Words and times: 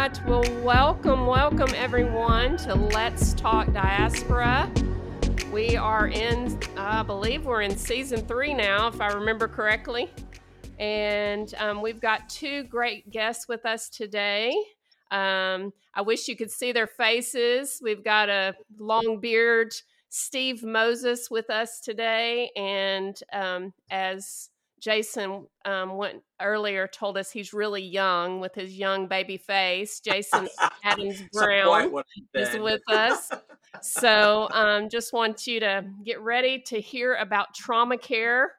right. 0.00 0.26
Well, 0.26 0.62
welcome, 0.62 1.26
welcome 1.26 1.68
everyone 1.74 2.56
to 2.58 2.74
Let's 2.74 3.34
Talk 3.34 3.70
Diaspora. 3.74 4.72
We 5.52 5.76
are 5.76 6.08
in, 6.08 6.58
I 6.74 7.02
believe 7.02 7.44
we're 7.44 7.60
in 7.60 7.76
season 7.76 8.26
three 8.26 8.54
now, 8.54 8.88
if 8.88 8.98
I 9.02 9.08
remember 9.08 9.46
correctly. 9.46 10.10
And 10.78 11.52
um, 11.58 11.82
we've 11.82 12.00
got 12.00 12.30
two 12.30 12.62
great 12.64 13.10
guests 13.10 13.46
with 13.46 13.66
us 13.66 13.90
today. 13.90 14.56
Um, 15.10 15.70
I 15.92 16.00
wish 16.00 16.28
you 16.28 16.36
could 16.36 16.50
see 16.50 16.72
their 16.72 16.86
faces. 16.86 17.78
We've 17.82 18.02
got 18.02 18.30
a 18.30 18.54
long 18.78 19.20
beard, 19.20 19.74
Steve 20.08 20.62
Moses, 20.62 21.30
with 21.30 21.50
us 21.50 21.78
today. 21.80 22.50
And 22.56 23.20
um, 23.34 23.74
as 23.90 24.48
Jason 24.80 25.46
um, 25.64 25.96
went 25.96 26.22
earlier, 26.40 26.88
told 26.88 27.18
us 27.18 27.30
he's 27.30 27.52
really 27.52 27.82
young 27.82 28.40
with 28.40 28.54
his 28.54 28.74
young 28.74 29.06
baby 29.06 29.36
face. 29.36 30.00
Jason 30.00 30.48
Adams 30.84 31.22
Brown 31.32 32.02
is 32.34 32.58
with 32.58 32.82
us. 32.88 33.30
so 33.82 34.48
um, 34.52 34.88
just 34.88 35.12
want 35.12 35.46
you 35.46 35.60
to 35.60 35.84
get 36.04 36.20
ready 36.20 36.60
to 36.66 36.80
hear 36.80 37.14
about 37.14 37.54
trauma 37.54 37.98
care 37.98 38.52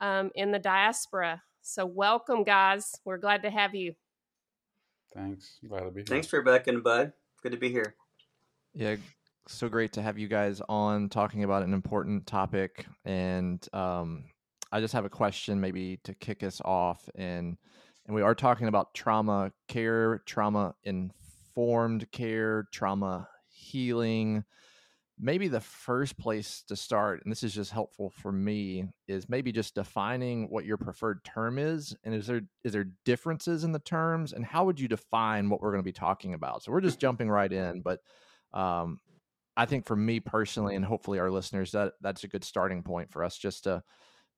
um, 0.00 0.30
in 0.34 0.50
the 0.50 0.58
diaspora. 0.58 1.42
So 1.62 1.84
welcome, 1.84 2.44
guys. 2.44 2.94
We're 3.04 3.18
glad 3.18 3.42
to 3.42 3.50
have 3.50 3.74
you. 3.74 3.94
Thanks. 5.14 5.58
Glad 5.66 5.80
to 5.80 5.90
be 5.90 6.00
here. 6.00 6.06
Thanks, 6.06 6.32
Rebecca 6.32 6.70
and 6.70 6.82
Bud. 6.82 7.12
Good 7.42 7.52
to 7.52 7.58
be 7.58 7.70
here. 7.70 7.94
Yeah, 8.74 8.96
so 9.48 9.68
great 9.68 9.92
to 9.92 10.02
have 10.02 10.18
you 10.18 10.28
guys 10.28 10.60
on 10.68 11.08
talking 11.08 11.44
about 11.44 11.62
an 11.62 11.72
important 11.72 12.26
topic 12.26 12.86
and 13.04 13.66
um, 13.72 14.24
I 14.72 14.80
just 14.80 14.94
have 14.94 15.04
a 15.04 15.10
question 15.10 15.60
maybe 15.60 15.98
to 16.04 16.14
kick 16.14 16.42
us 16.42 16.60
off 16.64 17.08
and 17.14 17.56
and 18.06 18.14
we 18.14 18.22
are 18.22 18.34
talking 18.34 18.68
about 18.68 18.94
trauma 18.94 19.52
care, 19.66 20.22
trauma 20.26 20.74
informed 20.84 22.10
care, 22.12 22.68
trauma 22.72 23.28
healing. 23.48 24.44
Maybe 25.18 25.48
the 25.48 25.60
first 25.60 26.16
place 26.18 26.62
to 26.68 26.76
start, 26.76 27.22
and 27.24 27.32
this 27.32 27.42
is 27.42 27.54
just 27.54 27.72
helpful 27.72 28.10
for 28.10 28.30
me, 28.30 28.84
is 29.08 29.28
maybe 29.28 29.50
just 29.50 29.74
defining 29.74 30.48
what 30.50 30.66
your 30.66 30.76
preferred 30.76 31.24
term 31.24 31.58
is. 31.58 31.96
And 32.04 32.14
is 32.14 32.26
there 32.28 32.42
is 32.62 32.74
there 32.74 32.90
differences 33.04 33.64
in 33.64 33.72
the 33.72 33.80
terms? 33.80 34.32
And 34.32 34.44
how 34.44 34.66
would 34.66 34.78
you 34.78 34.88
define 34.88 35.48
what 35.48 35.60
we're 35.60 35.72
going 35.72 35.82
to 35.82 35.84
be 35.84 35.92
talking 35.92 36.34
about? 36.34 36.62
So 36.62 36.70
we're 36.70 36.80
just 36.80 37.00
jumping 37.00 37.28
right 37.28 37.52
in, 37.52 37.80
but 37.80 38.00
um, 38.52 39.00
I 39.56 39.64
think 39.66 39.86
for 39.86 39.96
me 39.96 40.20
personally, 40.20 40.76
and 40.76 40.84
hopefully 40.84 41.18
our 41.18 41.30
listeners, 41.30 41.72
that 41.72 41.94
that's 42.02 42.24
a 42.24 42.28
good 42.28 42.44
starting 42.44 42.82
point 42.82 43.10
for 43.10 43.24
us 43.24 43.36
just 43.36 43.64
to 43.64 43.82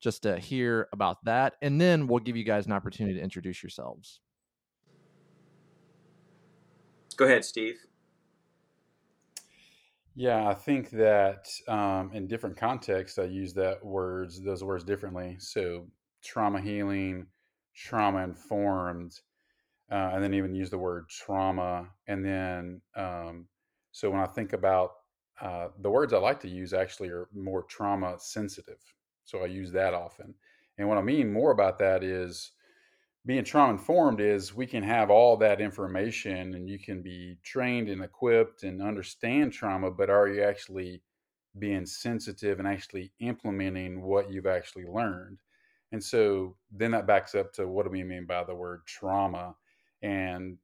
just 0.01 0.23
to 0.23 0.39
hear 0.39 0.89
about 0.93 1.25
that. 1.25 1.55
And 1.63 1.81
then 1.81 2.07
we'll 2.07 2.21
give 2.21 2.37
you 2.37 2.45
guys 2.45 2.67
an 2.67 2.73
opportunity 2.73 3.17
to 3.17 3.23
introduce 3.23 3.63
yourselves. 3.63 4.21
Go 7.17 7.25
ahead, 7.25 7.45
Steve. 7.45 7.77
Yeah, 10.15 10.49
I 10.49 10.55
think 10.55 10.91
that 10.91 11.49
um, 11.69 12.11
in 12.13 12.27
different 12.27 12.57
contexts, 12.57 13.19
I 13.19 13.25
use 13.25 13.55
that 13.55 13.85
words, 13.85 14.43
those 14.43 14.65
words 14.65 14.83
differently. 14.85 15.37
So 15.39 15.87
trauma 16.25 16.61
healing, 16.61 17.27
trauma 17.75 18.25
informed, 18.25 19.13
uh, 19.91 20.11
and 20.13 20.23
then 20.23 20.35
even 20.35 20.55
use 20.55 20.71
the 20.71 20.79
word 20.79 21.09
trauma. 21.09 21.89
And 22.09 22.25
then, 22.25 22.81
um, 22.97 23.47
so 23.93 24.11
when 24.11 24.21
I 24.21 24.27
think 24.27 24.53
about 24.53 24.91
uh, 25.41 25.69
the 25.81 25.91
words 25.91 26.13
I 26.13 26.19
like 26.19 26.41
to 26.41 26.49
use, 26.49 26.73
actually 26.73 27.11
are 27.11 27.29
more 27.33 27.63
trauma 27.63 28.17
sensitive. 28.19 28.83
So 29.29 29.43
I 29.43 29.47
use 29.47 29.73
that 29.73 29.93
often. 29.93 30.35
And 30.79 30.89
what 30.89 30.97
I 30.97 31.03
mean 31.03 31.31
more 31.31 31.51
about 31.51 31.79
that 31.81 32.03
is 32.03 32.53
being 33.27 33.45
trauma 33.45 33.73
informed 33.73 34.23
is 34.23 34.55
we 34.55 34.67
can 34.67 34.83
have 34.83 35.11
all 35.11 35.37
that 35.37 35.61
information 35.61 36.55
and 36.55 36.67
you 36.67 36.79
can 36.79 37.03
be 37.03 37.37
trained 37.43 37.91
and 37.91 38.03
equipped 38.03 38.63
and 38.63 38.81
understand 38.81 39.53
trauma, 39.53 39.91
but 39.91 40.09
are 40.09 40.29
you 40.29 40.43
actually 40.43 41.03
being 41.59 41.85
sensitive 41.85 42.59
and 42.59 42.67
actually 42.67 43.13
implementing 43.21 44.01
what 44.01 44.33
you've 44.33 44.47
actually 44.47 44.87
learned? 44.87 45.37
And 45.93 46.03
so 46.03 46.57
then 46.71 46.93
that 46.93 47.07
backs 47.07 47.35
up 47.35 47.53
to 47.55 47.69
what 47.69 47.85
do 47.85 47.91
we 47.91 48.05
mean 48.05 48.25
by 48.25 48.45
the 48.45 48.55
word 48.55 48.87
trauma? 48.87 49.55
And 50.01 50.57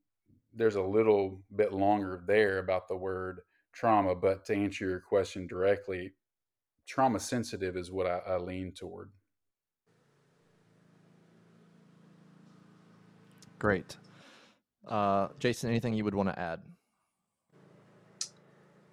there's 0.55 0.77
a 0.77 0.83
little 0.83 1.43
bit 1.55 1.75
longer 1.75 2.25
there 2.27 2.61
about 2.61 2.89
the 2.89 2.97
word 2.97 3.41
trauma, 3.75 4.15
but 4.15 4.47
to 4.47 4.55
answer 4.55 4.89
your 4.89 5.01
question 5.01 5.47
directly, 5.47 6.15
trauma 6.87 7.21
sensitive 7.21 7.77
is 7.77 7.91
what 7.91 8.07
I, 8.07 8.19
I 8.27 8.37
lean 8.39 8.73
toward. 8.73 9.11
Great. 13.59 13.97
Uh, 14.87 15.29
Jason, 15.39 15.71
anything 15.71 15.95
you 15.95 16.05
would 16.05 16.15
want 16.15 16.29
to 16.29 16.39
add? 16.39 16.61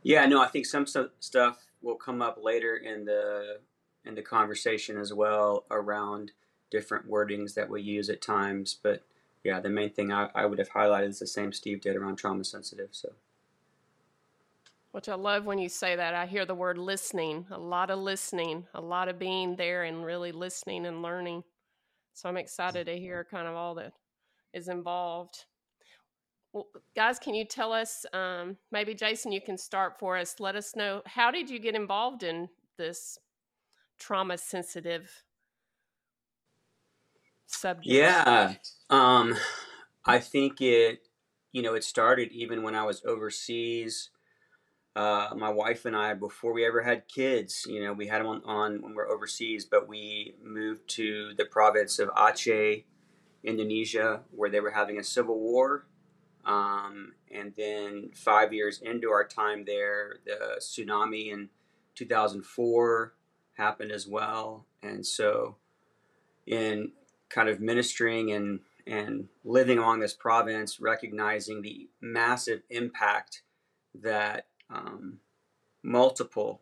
Yeah, 0.03 0.25
no, 0.25 0.41
I 0.41 0.47
think 0.47 0.65
some 0.65 0.87
st- 0.87 1.11
stuff 1.19 1.65
will 1.81 1.95
come 1.95 2.21
up 2.21 2.39
later 2.41 2.75
in 2.75 3.05
the 3.05 3.59
in 4.03 4.15
the 4.15 4.21
conversation 4.21 4.97
as 4.97 5.13
well 5.13 5.65
around 5.69 6.31
different 6.71 7.07
wordings 7.07 7.53
that 7.53 7.69
we 7.69 7.81
use 7.81 8.09
at 8.09 8.21
times. 8.21 8.79
But 8.81 9.03
yeah, 9.43 9.59
the 9.59 9.69
main 9.69 9.91
thing 9.91 10.11
I, 10.11 10.29
I 10.33 10.45
would 10.45 10.57
have 10.57 10.71
highlighted 10.71 11.09
is 11.09 11.19
the 11.19 11.27
same 11.27 11.53
Steve 11.53 11.81
did 11.81 11.95
around 11.95 12.15
trauma 12.15 12.43
sensitive. 12.43 12.89
So 12.91 13.09
which 14.91 15.07
I 15.07 15.15
love 15.15 15.45
when 15.45 15.59
you 15.59 15.69
say 15.69 15.95
that. 15.95 16.13
I 16.13 16.25
hear 16.25 16.45
the 16.45 16.55
word 16.55 16.77
listening, 16.77 17.45
a 17.51 17.57
lot 17.57 17.89
of 17.89 17.99
listening, 17.99 18.65
a 18.73 18.81
lot 18.81 19.07
of 19.07 19.17
being 19.17 19.55
there 19.55 19.83
and 19.83 20.05
really 20.05 20.31
listening 20.31 20.85
and 20.85 21.01
learning. 21.01 21.43
So 22.13 22.27
I'm 22.27 22.37
excited 22.37 22.87
to 22.87 22.97
hear 22.97 23.25
kind 23.29 23.47
of 23.47 23.55
all 23.55 23.75
that 23.75 23.93
is 24.53 24.67
involved. 24.67 25.45
Well, 26.53 26.67
guys, 26.95 27.17
can 27.17 27.33
you 27.33 27.45
tell 27.45 27.71
us? 27.71 28.05
Um, 28.11 28.57
maybe 28.71 28.93
Jason, 28.93 29.31
you 29.31 29.39
can 29.39 29.57
start 29.57 29.97
for 29.97 30.17
us. 30.17 30.39
Let 30.39 30.57
us 30.57 30.75
know 30.75 31.01
how 31.05 31.31
did 31.31 31.49
you 31.49 31.59
get 31.59 31.75
involved 31.75 32.23
in 32.23 32.49
this 32.77 33.17
trauma 33.97 34.37
sensitive 34.37 35.23
subject? 37.47 37.87
Yeah, 37.87 38.55
um, 38.89 39.35
I 40.05 40.19
think 40.19 40.61
it. 40.61 41.07
You 41.53 41.61
know, 41.61 41.73
it 41.73 41.83
started 41.83 42.31
even 42.31 42.63
when 42.63 42.75
I 42.75 42.83
was 42.83 43.01
overseas 43.05 44.09
uh, 44.95 45.29
my 45.35 45.49
wife 45.49 45.85
and 45.85 45.95
I, 45.95 46.13
before 46.13 46.53
we 46.53 46.65
ever 46.65 46.81
had 46.81 47.07
kids, 47.07 47.65
you 47.67 47.83
know, 47.83 47.93
we 47.93 48.07
had 48.07 48.19
them 48.19 48.27
on, 48.27 48.41
on 48.43 48.81
when 48.81 48.91
we 48.91 49.01
are 49.01 49.09
overseas, 49.09 49.65
but 49.65 49.87
we 49.87 50.35
moved 50.43 50.89
to 50.89 51.33
the 51.37 51.45
province 51.45 51.97
of 51.99 52.09
Aceh, 52.09 52.83
Indonesia, 53.43 54.21
where 54.31 54.49
they 54.49 54.59
were 54.59 54.71
having 54.71 54.97
a 54.97 55.03
civil 55.03 55.39
war. 55.39 55.87
Um, 56.43 57.13
and 57.33 57.53
then 57.55 58.09
five 58.15 58.51
years 58.51 58.81
into 58.81 59.11
our 59.11 59.25
time 59.25 59.63
there, 59.65 60.17
the 60.25 60.59
tsunami 60.59 61.31
in 61.31 61.49
2004 61.95 63.13
happened 63.53 63.91
as 63.91 64.07
well. 64.07 64.65
And 64.83 65.05
so, 65.05 65.57
in 66.47 66.91
kind 67.29 67.47
of 67.47 67.61
ministering 67.61 68.31
and 68.31 68.59
and 68.87 69.27
living 69.45 69.77
along 69.77 69.99
this 69.99 70.15
province, 70.15 70.79
recognizing 70.79 71.61
the 71.61 71.87
massive 72.01 72.63
impact 72.71 73.43
that 73.93 74.47
um, 74.71 75.19
multiple 75.83 76.61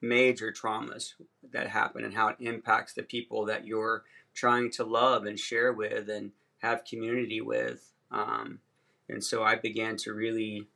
major 0.00 0.52
traumas 0.52 1.14
that 1.52 1.68
happen 1.68 2.04
and 2.04 2.14
how 2.14 2.28
it 2.28 2.36
impacts 2.40 2.92
the 2.92 3.02
people 3.02 3.46
that 3.46 3.66
you're 3.66 4.02
trying 4.34 4.70
to 4.70 4.84
love 4.84 5.24
and 5.24 5.38
share 5.38 5.72
with 5.72 6.08
and 6.08 6.32
have 6.58 6.84
community 6.84 7.40
with. 7.40 7.92
Um, 8.10 8.60
and 9.08 9.22
so 9.22 9.42
I 9.42 9.56
began 9.56 9.96
to 9.98 10.12
really, 10.12 10.66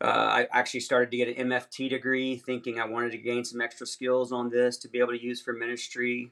uh, 0.00 0.04
I 0.04 0.48
actually 0.52 0.80
started 0.80 1.10
to 1.10 1.16
get 1.16 1.36
an 1.36 1.48
MFT 1.48 1.88
degree, 1.90 2.36
thinking 2.36 2.78
I 2.78 2.86
wanted 2.86 3.12
to 3.12 3.18
gain 3.18 3.44
some 3.44 3.60
extra 3.60 3.86
skills 3.86 4.32
on 4.32 4.50
this 4.50 4.76
to 4.78 4.88
be 4.88 4.98
able 4.98 5.12
to 5.12 5.22
use 5.22 5.40
for 5.40 5.52
ministry. 5.52 6.30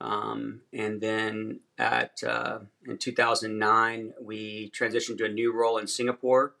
Um, 0.00 0.62
and 0.72 1.00
then 1.00 1.60
at 1.78 2.22
uh, 2.26 2.58
in 2.86 2.98
2009, 2.98 4.14
we 4.20 4.70
transitioned 4.70 5.18
to 5.18 5.24
a 5.24 5.28
new 5.28 5.52
role 5.52 5.78
in 5.78 5.86
Singapore 5.86 6.54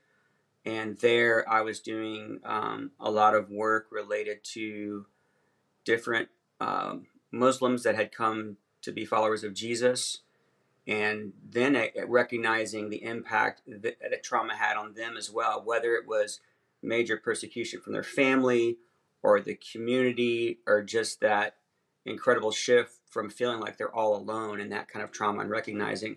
and 0.64 0.98
there 0.98 1.48
I 1.48 1.60
was 1.60 1.80
doing 1.80 2.40
um, 2.44 2.92
a 2.98 3.10
lot 3.10 3.34
of 3.34 3.50
work 3.50 3.88
related 3.90 4.42
to 4.54 5.06
different 5.84 6.28
um, 6.60 7.06
Muslims 7.30 7.82
that 7.82 7.94
had 7.94 8.12
come 8.12 8.56
to 8.82 8.92
be 8.92 9.04
followers 9.04 9.44
of 9.44 9.54
Jesus, 9.54 10.20
and 10.86 11.32
then 11.42 11.76
recognizing 12.06 12.90
the 12.90 13.02
impact 13.02 13.62
that, 13.66 13.96
that 14.00 14.22
trauma 14.22 14.54
had 14.54 14.76
on 14.76 14.94
them 14.94 15.16
as 15.16 15.30
well, 15.30 15.62
whether 15.64 15.94
it 15.94 16.06
was 16.06 16.40
major 16.82 17.16
persecution 17.16 17.80
from 17.80 17.92
their 17.92 18.02
family 18.02 18.76
or 19.22 19.40
the 19.40 19.58
community, 19.72 20.58
or 20.66 20.82
just 20.82 21.20
that 21.20 21.56
incredible 22.04 22.52
shift 22.52 23.00
from 23.08 23.30
feeling 23.30 23.60
like 23.60 23.78
they're 23.78 23.94
all 23.94 24.14
alone 24.14 24.60
and 24.60 24.70
that 24.70 24.88
kind 24.88 25.02
of 25.02 25.10
trauma, 25.10 25.40
and 25.40 25.50
recognizing 25.50 26.16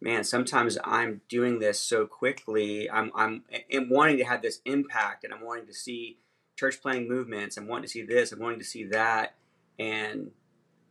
man, 0.00 0.24
sometimes 0.24 0.78
I'm 0.84 1.20
doing 1.28 1.58
this 1.58 1.80
so 1.80 2.06
quickly. 2.06 2.90
I'm 2.90 3.10
I'm, 3.14 3.44
I'm 3.72 3.88
wanting 3.88 4.18
to 4.18 4.24
have 4.24 4.42
this 4.42 4.60
impact, 4.64 5.24
and 5.24 5.32
I'm 5.32 5.44
wanting 5.44 5.66
to 5.66 5.74
see 5.74 6.18
church 6.56 6.80
planting 6.80 7.08
movements. 7.08 7.56
I'm 7.56 7.68
wanting 7.68 7.84
to 7.84 7.90
see 7.90 8.02
this. 8.02 8.32
I'm 8.32 8.40
wanting 8.40 8.58
to 8.58 8.64
see 8.64 8.84
that, 8.84 9.34
and 9.78 10.30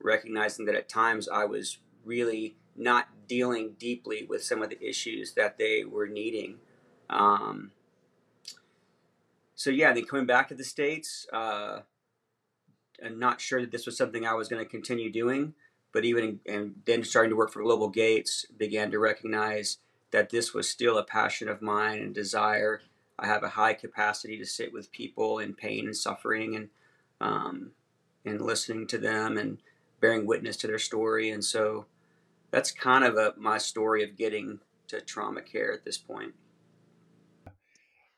recognizing 0.01 0.65
that 0.65 0.75
at 0.75 0.89
times 0.89 1.27
I 1.27 1.45
was 1.45 1.79
really 2.03 2.57
not 2.75 3.07
dealing 3.27 3.75
deeply 3.79 4.25
with 4.27 4.43
some 4.43 4.61
of 4.61 4.69
the 4.69 4.81
issues 4.83 5.33
that 5.33 5.57
they 5.57 5.83
were 5.83 6.07
needing. 6.07 6.57
Um, 7.09 7.71
so 9.55 9.69
yeah, 9.69 9.93
then 9.93 10.05
coming 10.05 10.25
back 10.25 10.49
to 10.49 10.55
the 10.55 10.63
states, 10.63 11.25
uh, 11.31 11.79
I'm 13.03 13.19
not 13.19 13.41
sure 13.41 13.61
that 13.61 13.71
this 13.71 13.85
was 13.85 13.97
something 13.97 14.25
I 14.25 14.33
was 14.33 14.47
going 14.47 14.63
to 14.63 14.69
continue 14.69 15.11
doing, 15.11 15.53
but 15.95 16.03
even 16.03 16.41
and 16.45 16.75
then 16.83 17.05
starting 17.05 17.29
to 17.29 17.37
work 17.37 17.49
for 17.49 17.63
Global 17.63 17.87
Gates, 17.87 18.45
began 18.57 18.91
to 18.91 18.99
recognize 18.99 19.77
that 20.11 20.29
this 20.29 20.53
was 20.53 20.69
still 20.69 20.97
a 20.97 21.05
passion 21.05 21.47
of 21.47 21.61
mine 21.61 21.99
and 21.99 22.13
desire. 22.13 22.81
I 23.17 23.27
have 23.27 23.43
a 23.43 23.49
high 23.49 23.75
capacity 23.75 24.37
to 24.37 24.45
sit 24.45 24.73
with 24.73 24.91
people 24.91 25.39
in 25.39 25.53
pain 25.53 25.85
and 25.85 25.95
suffering, 25.95 26.53
and 26.53 26.69
um, 27.21 27.71
and 28.25 28.41
listening 28.41 28.87
to 28.87 28.97
them 28.97 29.37
and 29.37 29.59
bearing 30.01 30.25
witness 30.25 30.57
to 30.57 30.67
their 30.67 30.79
story, 30.79 31.29
and 31.29 31.45
so 31.45 31.85
that's 32.51 32.71
kind 32.71 33.05
of 33.05 33.15
a, 33.15 33.33
my 33.37 33.57
story 33.57 34.03
of 34.03 34.17
getting 34.17 34.59
to 34.89 34.99
trauma 34.99 35.41
care 35.41 35.71
at 35.71 35.85
this 35.85 35.97
point. 35.97 36.33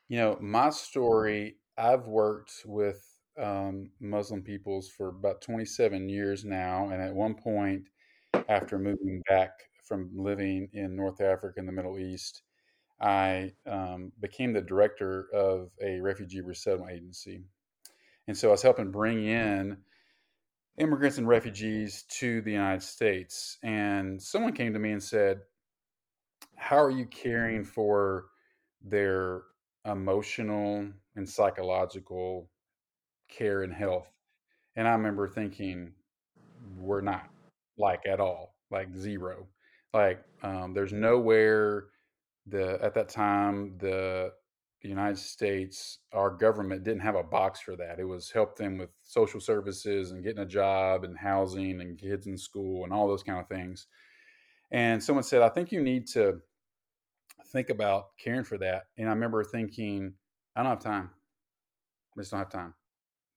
You 0.08 0.18
know, 0.18 0.38
my 0.42 0.72
story, 0.72 1.58
I've 1.78 2.08
worked 2.08 2.64
with 2.66 3.17
um, 3.42 3.90
Muslim 4.00 4.42
peoples 4.42 4.90
for 4.90 5.10
about 5.10 5.42
27 5.42 6.10
years 6.10 6.44
now. 6.44 6.90
And 6.90 7.02
at 7.02 7.14
one 7.14 7.36
point, 7.36 7.84
after 8.50 8.78
moving 8.78 9.22
back 9.28 9.52
from 9.84 10.10
living 10.16 10.70
in 10.74 10.96
North 10.96 11.22
Africa 11.22 11.60
and 11.60 11.68
the 11.68 11.74
Middle 11.74 12.00
East, 12.00 12.42
I 13.00 13.54
um, 13.66 14.12
became 14.20 14.54
the 14.54 14.62
director 14.62 15.28
of 15.34 15.70
a 15.82 16.00
refugee 16.00 16.42
resettlement 16.42 16.94
agency. 16.94 17.42
And 18.28 18.38
so 18.38 18.50
I 18.50 18.52
was 18.52 18.62
helping 18.62 18.92
bring 18.92 19.26
in 19.26 19.78
immigrants 20.78 21.18
and 21.18 21.28
refugees 21.28 22.04
to 22.20 22.42
the 22.42 22.52
United 22.52 22.84
States. 22.84 23.58
And 23.64 24.22
someone 24.22 24.54
came 24.54 24.74
to 24.74 24.80
me 24.80 24.92
and 24.92 25.04
said, 25.04 25.42
How 26.56 26.78
are 26.78 26.92
you 26.92 27.06
caring 27.06 27.64
for 27.64 28.26
their 28.84 29.44
emotional 29.86 30.90
and 31.16 31.30
psychological 31.30 32.50
care 33.30 33.64
and 33.64 33.74
health? 33.74 34.12
And 34.76 34.88
I 34.88 34.92
remember 34.92 35.28
thinking, 35.28 35.94
We're 36.78 37.02
not 37.02 37.30
like 37.78 38.06
at 38.06 38.20
all, 38.20 38.56
like 38.72 38.96
zero. 38.96 39.48
Like, 39.94 40.24
um, 40.44 40.74
there's 40.74 40.94
nowhere 40.94 41.86
the 42.46 42.80
at 42.82 42.94
that 42.94 43.10
time 43.10 43.78
the 43.80 44.32
the 44.82 44.90
United 44.90 45.18
States, 45.18 46.00
our 46.14 46.30
government 46.30 46.84
didn't 46.84 47.02
have 47.02 47.16
a 47.16 47.24
box 47.24 47.60
for 47.60 47.76
that. 47.76 48.00
It 48.00 48.04
was 48.04 48.30
help 48.30 48.56
them 48.56 48.78
with 48.78 48.90
social 49.04 49.40
services 49.40 50.12
and 50.12 50.24
getting 50.24 50.44
a 50.44 50.46
job 50.46 51.04
and 51.04 51.18
housing 51.18 51.82
and 51.82 51.98
kids 51.98 52.28
in 52.28 52.38
school 52.38 52.84
and 52.84 52.94
all 52.94 53.08
those 53.08 53.24
kind 53.24 53.40
of 53.40 53.48
things. 53.48 53.88
And 54.72 55.04
someone 55.04 55.24
said, 55.24 55.42
I 55.42 55.50
think 55.50 55.72
you 55.72 55.82
need 55.82 56.08
to 56.10 56.42
think 57.48 57.70
about 57.70 58.10
caring 58.20 58.44
for 58.44 58.58
that. 58.60 58.84
And 58.98 59.08
I 59.10 59.14
remember 59.14 59.44
thinking, 59.44 60.14
I 60.56 60.62
don't 60.62 60.72
have 60.72 60.84
time. 60.84 61.10
I 62.16 62.22
just 62.22 62.32
don't 62.32 62.40
have 62.40 62.50
time. 62.50 62.74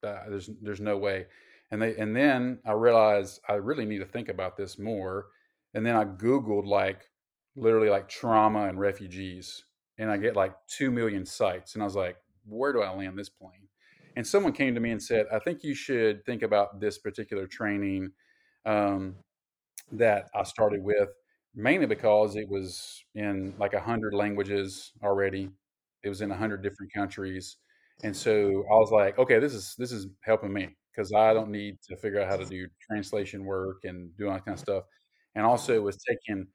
Uh, 0.02 0.20
there's 0.28 0.50
there's 0.62 0.80
no 0.80 0.96
way. 0.96 1.26
And 1.70 1.80
they 1.80 1.96
and 1.96 2.14
then 2.16 2.58
I 2.64 2.72
realized 2.72 3.40
I 3.48 3.54
really 3.54 3.84
need 3.84 3.98
to 3.98 4.06
think 4.06 4.28
about 4.28 4.56
this 4.56 4.78
more. 4.78 5.26
And 5.74 5.86
then 5.86 5.96
I 5.96 6.04
Googled 6.04 6.66
like 6.66 7.10
literally 7.56 7.90
like 7.90 8.08
trauma 8.08 8.66
and 8.68 8.78
refugees 8.78 9.64
and 9.98 10.10
I 10.10 10.16
get 10.16 10.34
like 10.36 10.54
2 10.68 10.90
million 10.90 11.26
sites. 11.26 11.74
And 11.74 11.82
I 11.82 11.86
was 11.86 11.94
like, 11.96 12.16
where 12.46 12.72
do 12.72 12.80
I 12.82 12.90
land 12.94 13.18
this 13.18 13.28
plane? 13.28 13.68
And 14.16 14.26
someone 14.26 14.52
came 14.52 14.74
to 14.74 14.80
me 14.80 14.90
and 14.90 15.02
said, 15.02 15.26
I 15.32 15.38
think 15.38 15.62
you 15.62 15.74
should 15.74 16.24
think 16.24 16.42
about 16.42 16.80
this 16.80 16.98
particular 16.98 17.46
training 17.46 18.10
um, 18.66 19.14
that 19.92 20.28
I 20.34 20.42
started 20.44 20.82
with, 20.82 21.10
mainly 21.54 21.86
because 21.86 22.36
it 22.36 22.48
was 22.48 23.04
in 23.14 23.54
like 23.58 23.72
100 23.74 24.14
languages 24.14 24.92
already. 25.02 25.50
It 26.02 26.08
was 26.08 26.20
in 26.22 26.30
100 26.30 26.62
different 26.62 26.92
countries. 26.92 27.56
And 28.02 28.16
so 28.16 28.64
I 28.72 28.76
was 28.76 28.90
like, 28.90 29.18
okay, 29.18 29.38
this 29.38 29.54
is 29.54 29.74
this 29.78 29.92
is 29.92 30.06
helping 30.22 30.52
me 30.52 30.76
because 30.90 31.12
I 31.12 31.34
don't 31.34 31.50
need 31.50 31.78
to 31.88 31.96
figure 31.96 32.20
out 32.20 32.28
how 32.28 32.36
to 32.36 32.44
do 32.44 32.66
translation 32.80 33.44
work 33.44 33.84
and 33.84 34.16
do 34.16 34.26
all 34.28 34.34
that 34.34 34.44
kind 34.44 34.54
of 34.54 34.60
stuff. 34.60 34.84
And 35.34 35.46
also 35.46 35.74
it 35.74 35.82
was 35.82 35.98
taking 35.98 36.46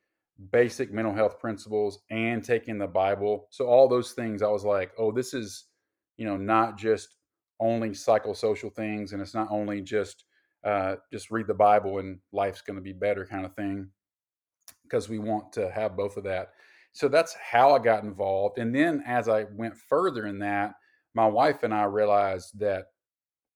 basic 0.51 0.91
mental 0.91 1.13
health 1.13 1.39
principles 1.39 1.99
and 2.09 2.43
taking 2.43 2.77
the 2.77 2.87
Bible. 2.87 3.47
So 3.51 3.67
all 3.67 3.87
those 3.87 4.11
things, 4.11 4.41
I 4.41 4.49
was 4.49 4.65
like, 4.65 4.91
oh, 4.97 5.11
this 5.11 5.33
is, 5.33 5.65
you 6.17 6.25
know, 6.25 6.35
not 6.35 6.77
just 6.77 7.15
only 7.59 7.91
psychosocial 7.91 8.73
things, 8.75 9.13
and 9.13 9.21
it's 9.21 9.33
not 9.33 9.47
only 9.49 9.81
just 9.81 10.25
uh, 10.65 10.95
just 11.13 11.31
read 11.31 11.47
the 11.47 11.53
Bible 11.53 11.99
and 11.99 12.19
life's 12.33 12.61
going 12.61 12.75
to 12.75 12.81
be 12.81 12.91
better 12.91 13.25
kind 13.25 13.45
of 13.45 13.55
thing, 13.55 13.87
because 14.83 15.07
we 15.07 15.19
want 15.19 15.53
to 15.53 15.69
have 15.71 15.95
both 15.95 16.17
of 16.17 16.23
that. 16.25 16.49
So 16.91 17.07
that's 17.07 17.35
how 17.35 17.75
I 17.75 17.79
got 17.79 18.03
involved. 18.03 18.57
And 18.57 18.73
then 18.73 19.03
as 19.05 19.29
I 19.29 19.45
went 19.53 19.75
further 19.77 20.25
in 20.27 20.39
that, 20.39 20.73
my 21.15 21.25
wife 21.25 21.63
and 21.63 21.73
I 21.73 21.85
realized 21.85 22.59
that, 22.59 22.87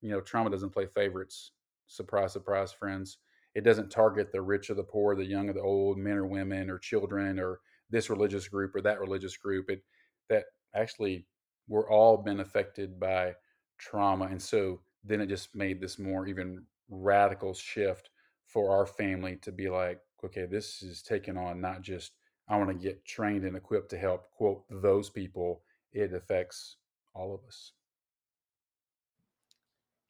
you 0.01 0.09
know, 0.09 0.21
trauma 0.21 0.49
doesn't 0.49 0.71
play 0.71 0.87
favorites. 0.87 1.51
Surprise, 1.87 2.33
surprise, 2.33 2.71
friends 2.71 3.19
it 3.55 3.63
doesn't 3.63 3.89
target 3.89 4.31
the 4.31 4.41
rich 4.41 4.69
or 4.69 4.75
the 4.75 4.83
poor, 4.83 5.15
the 5.15 5.25
young 5.25 5.49
or 5.49 5.53
the 5.53 5.61
old, 5.61 5.97
men 5.97 6.17
or 6.17 6.25
women 6.25 6.69
or 6.69 6.77
children 6.77 7.39
or 7.39 7.59
this 7.89 8.09
religious 8.09 8.47
group 8.47 8.75
or 8.75 8.81
that 8.81 8.99
religious 8.99 9.35
group. 9.37 9.69
It 9.69 9.83
that 10.29 10.45
actually 10.75 11.25
we're 11.67 11.89
all 11.89 12.17
been 12.17 12.39
affected 12.39 12.99
by 12.99 13.35
trauma. 13.77 14.25
And 14.25 14.41
so 14.41 14.81
then 15.03 15.21
it 15.21 15.27
just 15.27 15.55
made 15.55 15.81
this 15.81 15.97
more 15.97 16.27
even 16.27 16.63
radical 16.89 17.53
shift 17.53 18.11
for 18.45 18.71
our 18.71 18.85
family 18.85 19.37
to 19.41 19.51
be 19.51 19.69
like, 19.69 19.99
okay, 20.23 20.45
this 20.45 20.81
is 20.81 21.01
taking 21.01 21.37
on 21.37 21.61
not 21.61 21.81
just 21.81 22.13
I 22.47 22.57
want 22.57 22.69
to 22.69 22.75
get 22.75 23.05
trained 23.05 23.45
and 23.45 23.55
equipped 23.55 23.89
to 23.91 23.97
help 23.97 24.31
quote 24.31 24.63
those 24.69 25.09
people. 25.09 25.61
It 25.91 26.13
affects 26.13 26.77
all 27.13 27.33
of 27.33 27.41
us. 27.47 27.73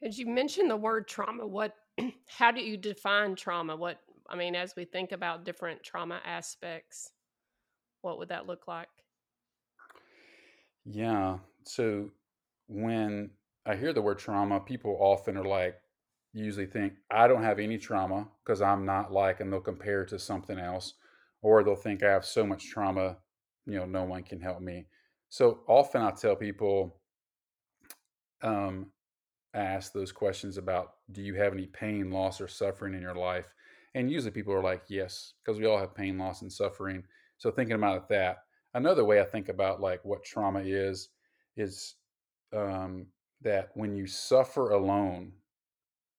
As 0.01 0.18
you 0.18 0.28
mentioned 0.28 0.69
the 0.69 0.78
word 0.78 1.07
trauma, 1.07 1.46
what 1.46 1.75
how 2.28 2.51
do 2.51 2.62
you 2.62 2.78
define 2.78 3.36
trauma? 3.36 3.75
What 3.75 4.00
I 4.30 4.36
mean, 4.36 4.56
as 4.56 4.74
we 4.78 4.86
think 4.86 5.12
about 5.12 5.44
different 5.44 5.84
trauma 5.84 6.22
aspects, 6.24 7.12
what 8.01 8.18
would 8.19 8.30
that 8.30 8.48
look 8.48 8.68
like? 8.68 8.90
Yeah. 10.86 11.40
So 11.63 12.10
when 12.68 13.31
I 13.66 13.75
hear 13.75 13.94
the 13.94 14.02
word 14.02 14.19
trauma, 14.19 14.60
people 14.60 14.98
often 15.00 15.38
are 15.38 15.45
like, 15.45 15.75
usually 16.34 16.68
think, 16.68 16.94
I 17.12 17.28
don't 17.28 17.44
have 17.44 17.60
any 17.60 17.78
trauma 17.78 18.28
because 18.44 18.62
I'm 18.62 18.86
not 18.86 19.12
like, 19.12 19.40
and 19.40 19.52
they'll 19.52 19.60
compare 19.60 20.06
to 20.06 20.19
something 20.19 20.57
else, 20.57 20.94
or 21.42 21.64
they'll 21.64 21.76
think 21.76 22.04
I 22.04 22.12
have 22.12 22.26
so 22.26 22.45
much 22.45 22.69
trauma, 22.69 23.18
you 23.66 23.80
know, 23.80 23.85
no 23.85 24.04
one 24.04 24.24
can 24.24 24.40
help 24.40 24.62
me. 24.62 24.85
So 25.30 25.59
often 25.68 26.02
I 26.02 26.12
tell 26.12 26.36
people, 26.36 27.00
um, 28.42 28.88
ask 29.54 29.94
those 29.94 30.12
questions 30.12 30.57
about 30.57 30.94
do 31.12 31.21
you 31.21 31.36
have 31.36 31.54
any 31.54 31.68
pain, 31.68 32.12
loss, 32.12 32.42
or 32.42 32.48
suffering 32.48 32.94
in 32.94 33.02
your 33.02 33.16
life? 33.16 33.54
And 33.95 34.12
usually 34.12 34.31
people 34.31 34.54
are 34.54 34.64
like, 34.64 34.83
yes, 34.88 35.33
because 35.44 35.59
we 35.59 35.66
all 35.66 35.80
have 35.80 35.95
pain, 35.95 36.18
loss, 36.18 36.42
and 36.42 36.52
suffering. 36.52 37.04
So 37.38 37.52
thinking 37.52 37.76
about 37.76 38.09
that, 38.09 38.40
another 38.74 39.04
way 39.06 39.19
I 39.19 39.26
think 39.26 39.50
about 39.50 39.81
like 39.81 40.04
what 40.06 40.24
trauma 40.24 40.62
is, 40.62 41.09
is 41.57 41.95
um, 42.54 43.07
that 43.42 43.69
when 43.74 43.95
you 43.95 44.06
suffer 44.06 44.71
alone, 44.71 45.31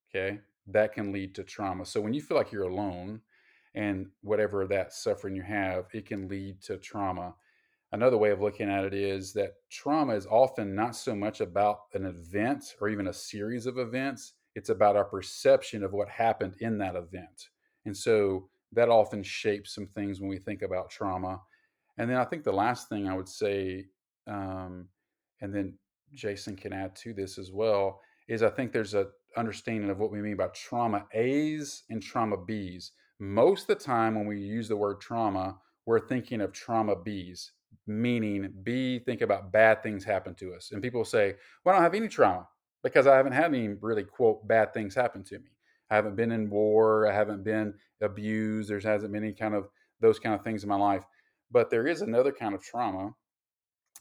okay, 0.08 0.40
that 0.66 0.92
can 0.92 1.12
lead 1.12 1.34
to 1.36 1.44
trauma. 1.44 1.84
So 1.86 2.00
when 2.00 2.14
you 2.14 2.20
feel 2.20 2.36
like 2.36 2.52
you're 2.52 2.64
alone 2.64 3.20
and 3.74 4.08
whatever 4.22 4.66
that 4.66 4.92
suffering 4.92 5.36
you 5.36 5.42
have, 5.42 5.86
it 5.92 6.06
can 6.06 6.28
lead 6.28 6.60
to 6.62 6.76
trauma 6.76 7.34
another 7.92 8.16
way 8.16 8.30
of 8.30 8.40
looking 8.40 8.70
at 8.70 8.84
it 8.84 8.94
is 8.94 9.32
that 9.32 9.54
trauma 9.70 10.14
is 10.14 10.26
often 10.26 10.74
not 10.74 10.94
so 10.94 11.14
much 11.14 11.40
about 11.40 11.80
an 11.94 12.06
event 12.06 12.64
or 12.80 12.88
even 12.88 13.08
a 13.08 13.12
series 13.12 13.66
of 13.66 13.78
events 13.78 14.34
it's 14.54 14.70
about 14.70 14.96
our 14.96 15.04
perception 15.04 15.84
of 15.84 15.92
what 15.92 16.08
happened 16.08 16.56
in 16.60 16.78
that 16.78 16.96
event. 16.96 17.48
And 17.86 17.96
so 17.96 18.48
that 18.72 18.88
often 18.88 19.22
shapes 19.22 19.74
some 19.74 19.86
things 19.86 20.20
when 20.20 20.28
we 20.28 20.38
think 20.38 20.62
about 20.62 20.90
trauma. 20.90 21.40
And 21.98 22.08
then 22.08 22.16
i 22.16 22.24
think 22.24 22.44
the 22.44 22.52
last 22.52 22.88
thing 22.88 23.08
i 23.08 23.14
would 23.14 23.28
say 23.28 23.84
um, 24.26 24.88
and 25.42 25.54
then 25.54 25.74
jason 26.14 26.56
can 26.56 26.72
add 26.72 26.96
to 26.96 27.12
this 27.12 27.36
as 27.36 27.52
well 27.52 28.00
is 28.26 28.42
i 28.42 28.48
think 28.48 28.72
there's 28.72 28.94
a 28.94 29.08
understanding 29.36 29.90
of 29.90 29.98
what 29.98 30.10
we 30.10 30.22
mean 30.22 30.36
by 30.36 30.48
trauma 30.54 31.04
a's 31.12 31.84
and 31.90 32.02
trauma 32.02 32.36
b's. 32.36 32.92
Most 33.18 33.68
of 33.68 33.78
the 33.78 33.84
time 33.84 34.14
when 34.14 34.26
we 34.26 34.40
use 34.40 34.66
the 34.66 34.76
word 34.76 35.00
trauma 35.00 35.58
we're 35.84 36.06
thinking 36.06 36.40
of 36.40 36.52
trauma 36.52 36.96
b's 36.96 37.52
meaning 37.90 38.52
B, 38.62 38.98
think 39.00 39.20
about 39.20 39.52
bad 39.52 39.82
things 39.82 40.04
happen 40.04 40.34
to 40.36 40.54
us. 40.54 40.70
And 40.72 40.82
people 40.82 41.04
say, 41.04 41.34
well, 41.64 41.74
I 41.74 41.78
don't 41.78 41.84
have 41.84 41.94
any 41.94 42.08
trauma 42.08 42.46
because 42.82 43.06
I 43.06 43.16
haven't 43.16 43.32
had 43.32 43.46
any 43.46 43.68
really, 43.68 44.04
quote, 44.04 44.46
bad 44.46 44.72
things 44.72 44.94
happen 44.94 45.24
to 45.24 45.38
me. 45.38 45.50
I 45.90 45.96
haven't 45.96 46.16
been 46.16 46.32
in 46.32 46.48
war. 46.48 47.10
I 47.10 47.14
haven't 47.14 47.44
been 47.44 47.74
abused. 48.00 48.70
There 48.70 48.80
hasn't 48.80 49.12
been 49.12 49.24
any 49.24 49.32
kind 49.32 49.54
of 49.54 49.68
those 50.00 50.18
kind 50.18 50.34
of 50.34 50.42
things 50.42 50.62
in 50.62 50.68
my 50.68 50.76
life. 50.76 51.04
But 51.50 51.68
there 51.68 51.86
is 51.86 52.00
another 52.00 52.32
kind 52.32 52.54
of 52.54 52.62
trauma, 52.62 53.10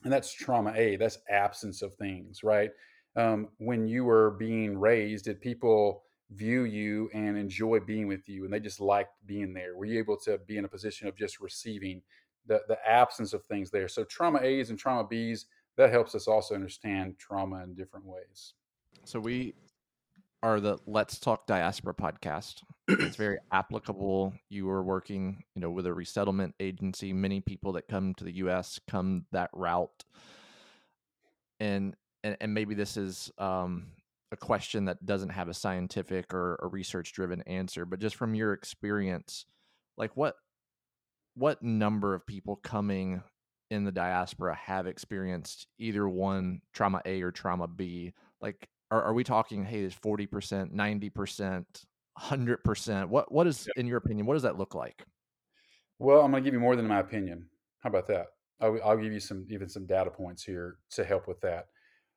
and 0.03 0.13
that's 0.13 0.31
trauma 0.31 0.71
A. 0.75 0.97
That's 0.97 1.17
absence 1.29 1.81
of 1.81 1.95
things, 1.95 2.43
right? 2.43 2.69
Um, 3.15 3.49
when 3.57 3.87
you 3.87 4.05
were 4.05 4.31
being 4.31 4.77
raised, 4.77 5.25
did 5.25 5.41
people 5.41 6.03
view 6.31 6.63
you 6.63 7.09
and 7.13 7.37
enjoy 7.37 7.79
being 7.79 8.07
with 8.07 8.29
you 8.29 8.45
and 8.45 8.53
they 8.53 8.59
just 8.59 8.79
liked 8.79 9.13
being 9.25 9.51
there 9.51 9.75
were 9.75 9.85
you 9.85 9.97
able 9.97 10.15
to 10.15 10.37
be 10.45 10.57
in 10.57 10.65
a 10.65 10.69
position 10.69 11.07
of 11.07 11.17
just 11.17 11.39
receiving 11.39 12.01
the, 12.49 12.61
the 12.67 12.77
absence 12.85 13.31
of 13.31 13.45
things 13.45 13.71
there. 13.71 13.87
So 13.87 14.03
trauma 14.03 14.41
a's 14.41 14.69
and 14.71 14.77
trauma 14.77 15.07
b's 15.07 15.45
that 15.77 15.91
helps 15.91 16.13
us 16.15 16.27
also 16.27 16.55
understand 16.55 17.17
trauma 17.17 17.63
in 17.63 17.73
different 17.73 18.05
ways. 18.05 18.55
So 19.05 19.19
we 19.19 19.53
are 20.43 20.59
the 20.59 20.77
let's 20.85 21.19
talk 21.19 21.47
diaspora 21.47 21.93
podcast. 21.93 22.63
It's 22.89 23.15
very 23.15 23.37
applicable. 23.53 24.33
You 24.49 24.69
are 24.69 24.83
working 24.83 25.43
you 25.55 25.61
know 25.61 25.69
with 25.69 25.85
a 25.85 25.93
resettlement 25.93 26.55
agency. 26.59 27.13
Many 27.13 27.39
people 27.39 27.71
that 27.73 27.87
come 27.87 28.13
to 28.15 28.25
the 28.25 28.33
us 28.33 28.79
come 28.89 29.25
that 29.31 29.51
route. 29.53 30.03
And 31.61 31.95
and, 32.23 32.35
and 32.41 32.53
maybe 32.53 32.73
this 32.73 32.97
is 32.97 33.31
um 33.37 33.87
a 34.31 34.37
question 34.37 34.85
that 34.85 35.05
doesn't 35.05 35.29
have 35.29 35.47
a 35.47 35.53
scientific 35.53 36.33
or 36.33 36.59
a 36.61 36.67
research 36.67 37.13
driven 37.13 37.41
answer 37.43 37.83
but 37.83 37.99
just 37.99 38.15
from 38.15 38.35
your 38.35 38.53
experience 38.53 39.45
like 39.97 40.15
what 40.15 40.35
what 41.39 41.63
number 41.63 42.13
of 42.13 42.27
people 42.27 42.57
coming 42.57 43.23
in 43.71 43.85
the 43.85 43.91
diaspora 43.91 44.53
have 44.55 44.87
experienced 44.87 45.67
either 45.77 46.07
one 46.09 46.61
trauma 46.73 47.01
a 47.05 47.21
or 47.21 47.31
trauma 47.31 47.67
b? 47.67 48.13
Like 48.41 48.67
are, 48.91 49.01
are 49.01 49.13
we 49.13 49.23
talking 49.23 49.63
hey 49.63 49.81
is 49.81 49.95
40% 49.95 50.73
90% 50.73 51.65
100% 52.19 53.05
what 53.07 53.31
what 53.31 53.47
is 53.47 53.67
in 53.77 53.87
your 53.87 53.97
opinion 53.97 54.25
what 54.25 54.33
does 54.33 54.43
that 54.43 54.57
look 54.57 54.75
like? 54.75 55.03
Well 55.97 56.21
i'm 56.21 56.31
going 56.31 56.43
to 56.43 56.47
give 56.47 56.53
you 56.53 56.59
more 56.59 56.75
than 56.75 56.87
my 56.87 56.99
opinion. 56.99 57.45
How 57.79 57.89
about 57.89 58.07
that? 58.07 58.27
I'll, 58.59 58.77
I'll 58.83 58.97
give 58.97 59.13
you 59.13 59.21
some 59.21 59.45
even 59.49 59.69
some 59.69 59.85
data 59.85 60.09
points 60.09 60.43
here 60.43 60.77
to 60.91 61.05
help 61.05 61.27
with 61.27 61.39
that. 61.41 61.67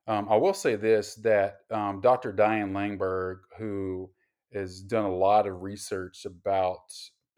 Um, 0.08 0.26
I 0.28 0.36
will 0.36 0.54
say 0.54 0.74
this 0.74 1.14
that 1.16 1.58
um, 1.70 2.00
Dr. 2.00 2.32
Diane 2.32 2.72
Langberg, 2.72 3.36
who 3.56 4.10
has 4.52 4.80
done 4.80 5.04
a 5.04 5.14
lot 5.14 5.46
of 5.46 5.62
research 5.62 6.24
about 6.24 6.80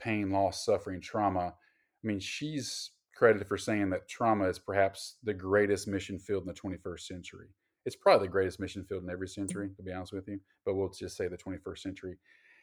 pain, 0.00 0.30
loss, 0.30 0.64
suffering, 0.64 1.02
trauma, 1.02 1.54
I 2.04 2.06
mean, 2.06 2.20
she's 2.20 2.90
credited 3.14 3.46
for 3.46 3.56
saying 3.56 3.90
that 3.90 4.08
trauma 4.08 4.48
is 4.48 4.58
perhaps 4.58 5.16
the 5.22 5.34
greatest 5.34 5.88
mission 5.88 6.18
field 6.18 6.42
in 6.42 6.48
the 6.48 6.54
21st 6.54 7.00
century. 7.00 7.48
It's 7.86 7.96
probably 7.96 8.26
the 8.26 8.32
greatest 8.32 8.60
mission 8.60 8.84
field 8.84 9.04
in 9.04 9.10
every 9.10 9.28
mm-hmm. 9.28 9.40
century, 9.42 9.70
to 9.76 9.82
be 9.82 9.92
honest 9.92 10.12
with 10.12 10.28
you, 10.28 10.40
but 10.64 10.74
we'll 10.74 10.88
just 10.90 11.16
say 11.16 11.28
the 11.28 11.36
21st 11.36 11.78
century. 11.78 12.16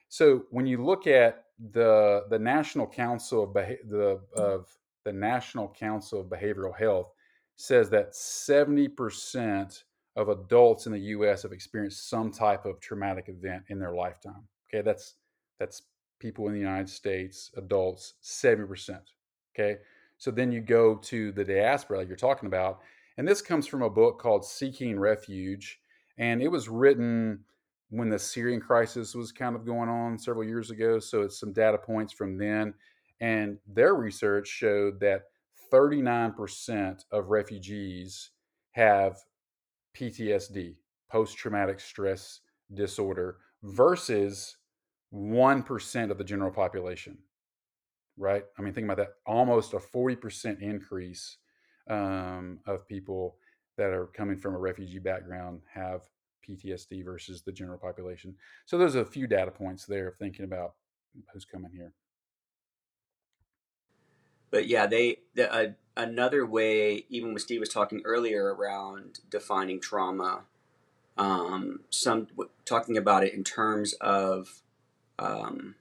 So 0.10 0.44
when 0.50 0.66
you 0.66 0.84
look 0.84 1.08
at 1.08 1.46
the 1.72 2.26
the 2.30 2.40
National 2.40 2.86
Council 2.86 3.44
of 3.44 3.54
the 3.54 3.62
mm-hmm. 3.62 4.40
of 4.40 4.68
the 5.06 5.14
National 5.14 5.70
Council 5.70 6.20
of 6.20 6.28
Behavioral 6.28 6.78
Health 6.78 7.12
says 7.56 7.90
that 7.90 8.14
70% 8.14 9.84
of 10.16 10.30
adults 10.30 10.86
in 10.86 10.92
the 10.92 11.00
U.S. 11.00 11.44
have 11.44 11.52
experienced 11.52 12.10
some 12.10 12.32
type 12.32 12.66
of 12.66 12.80
traumatic 12.80 13.30
event 13.30 13.64
in 13.70 13.80
their 13.80 13.94
lifetime. 13.94 14.44
Okay, 14.68 14.82
that's 14.82 15.16
that's 15.60 15.84
people 16.20 16.48
in 16.48 16.54
the 16.54 16.60
United 16.60 16.90
States, 16.90 17.52
adults, 17.56 18.16
seventy 18.22 18.68
percent. 18.68 19.12
Okay, 19.54 19.80
so 20.18 20.32
then 20.32 20.52
you 20.52 20.62
go 20.62 20.96
to 20.96 21.32
the 21.32 21.44
diaspora 21.44 21.98
like 21.98 22.08
you're 22.08 22.16
talking 22.16 22.48
about, 22.48 22.82
and 23.18 23.28
this 23.28 23.42
comes 23.42 23.68
from 23.68 23.82
a 23.82 23.90
book 23.90 24.20
called 24.20 24.46
Seeking 24.46 25.00
Refuge, 25.00 25.80
and 26.18 26.42
it 26.42 26.48
was 26.48 26.70
written 26.70 27.44
when 27.90 28.10
the 28.10 28.20
Syrian 28.20 28.62
crisis 28.62 29.14
was 29.14 29.32
kind 29.34 29.56
of 29.56 29.66
going 29.66 29.90
on 29.90 30.18
several 30.18 30.46
years 30.46 30.72
ago. 30.72 31.00
So 31.00 31.24
it's 31.24 31.40
some 31.40 31.52
data 31.52 31.78
points 31.78 32.14
from 32.14 32.38
then, 32.38 32.74
and 33.20 33.58
their 33.68 33.96
research 33.96 34.48
showed 34.48 35.00
that 35.02 35.24
39% 35.72 37.06
of 37.12 37.30
refugees 37.30 38.32
have 38.72 39.18
PTSD, 39.96 40.76
post 41.10 41.38
traumatic 41.38 41.80
stress 41.80 42.40
disorder, 42.74 43.38
versus 43.64 44.58
1% 45.14 46.12
of 46.12 46.18
the 46.18 46.24
general 46.24 46.52
population, 46.52 47.18
right? 48.18 48.44
I 48.58 48.62
mean, 48.62 48.74
think 48.74 48.86
about 48.86 48.98
that 48.98 49.16
almost 49.26 49.74
a 49.74 49.78
40% 49.78 50.62
increase 50.62 51.38
um, 51.90 52.60
of 52.66 52.88
people 52.88 53.36
that 53.78 53.92
are 53.92 54.08
coming 54.08 54.38
from 54.38 54.56
a 54.56 54.60
refugee 54.60 55.00
background 55.00 55.62
have 55.74 56.02
PTSD 56.48 57.04
versus 57.04 57.42
the 57.42 57.52
general 57.52 57.78
population. 57.78 58.36
So 58.66 58.78
there's 58.78 58.96
a 58.96 59.06
few 59.06 59.28
data 59.28 59.52
points 59.52 59.86
there 59.86 60.08
of 60.08 60.16
thinking 60.18 60.46
about 60.46 60.74
who's 61.34 61.46
coming 61.46 61.72
here. 61.74 61.94
But 64.50 64.68
yeah, 64.68 64.86
they 64.86 65.20
the, 65.34 65.52
uh, 65.52 65.68
another 65.96 66.46
way, 66.46 67.06
even 67.10 67.30
when 67.30 67.40
Steve 67.40 67.62
was 67.62 67.70
talking 67.70 68.02
earlier 68.04 68.54
around 68.54 69.20
defining 69.30 69.80
trauma, 69.80 70.42
um, 71.18 71.82
some 71.90 72.28
talking 72.66 72.98
about 72.98 73.24
it 73.24 73.34
in 73.34 73.44
terms 73.46 73.94
of 73.94 74.62
um, 75.18 75.76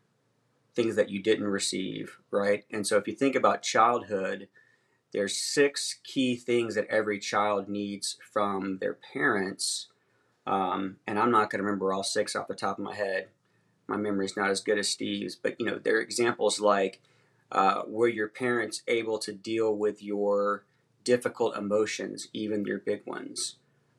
things 0.75 0.97
that 0.97 1.11
you 1.11 1.23
didn't 1.23 1.47
receive, 1.47 2.19
right? 2.31 2.65
And 2.71 2.87
so 2.87 2.97
if 2.97 3.07
you 3.07 3.15
think 3.15 3.35
about 3.35 3.63
childhood, 3.63 4.49
there's 5.13 5.37
six 5.37 5.99
key 6.05 6.37
things 6.37 6.75
that 6.75 6.87
every 6.89 7.19
child 7.19 7.69
needs 7.69 8.17
from 8.33 8.79
their 8.79 8.95
parents. 8.95 9.89
Um, 10.47 10.97
and 11.07 11.19
I'm 11.19 11.31
not 11.31 11.51
going 11.51 11.59
to 11.59 11.65
remember 11.65 11.93
all 11.93 12.05
six 12.05 12.37
off 12.37 12.49
the 12.49 12.55
top 12.55 12.79
of 12.79 12.85
my 12.85 12.95
head. 12.95 13.29
My 13.87 13.97
memory's 13.97 14.37
not 14.37 14.51
as 14.51 14.61
good 14.61 14.79
as 14.79 14.89
Steve's, 14.89 15.35
but 15.35 15.57
you 15.59 15.67
know, 15.67 15.79
there 15.79 15.97
are 15.97 16.01
examples 16.01 16.61
like 16.61 17.01
uh, 17.51 17.83
were 17.89 18.09
your 18.09 18.29
parents 18.29 18.83
able 18.87 19.19
to 19.19 19.33
deal 19.33 19.75
with 19.75 20.03
your 20.03 20.65
difficult 21.03 21.57
emotions, 21.57 22.29
even 22.33 22.65
your 22.65 22.79
big 22.79 23.05
ones? 23.07 23.57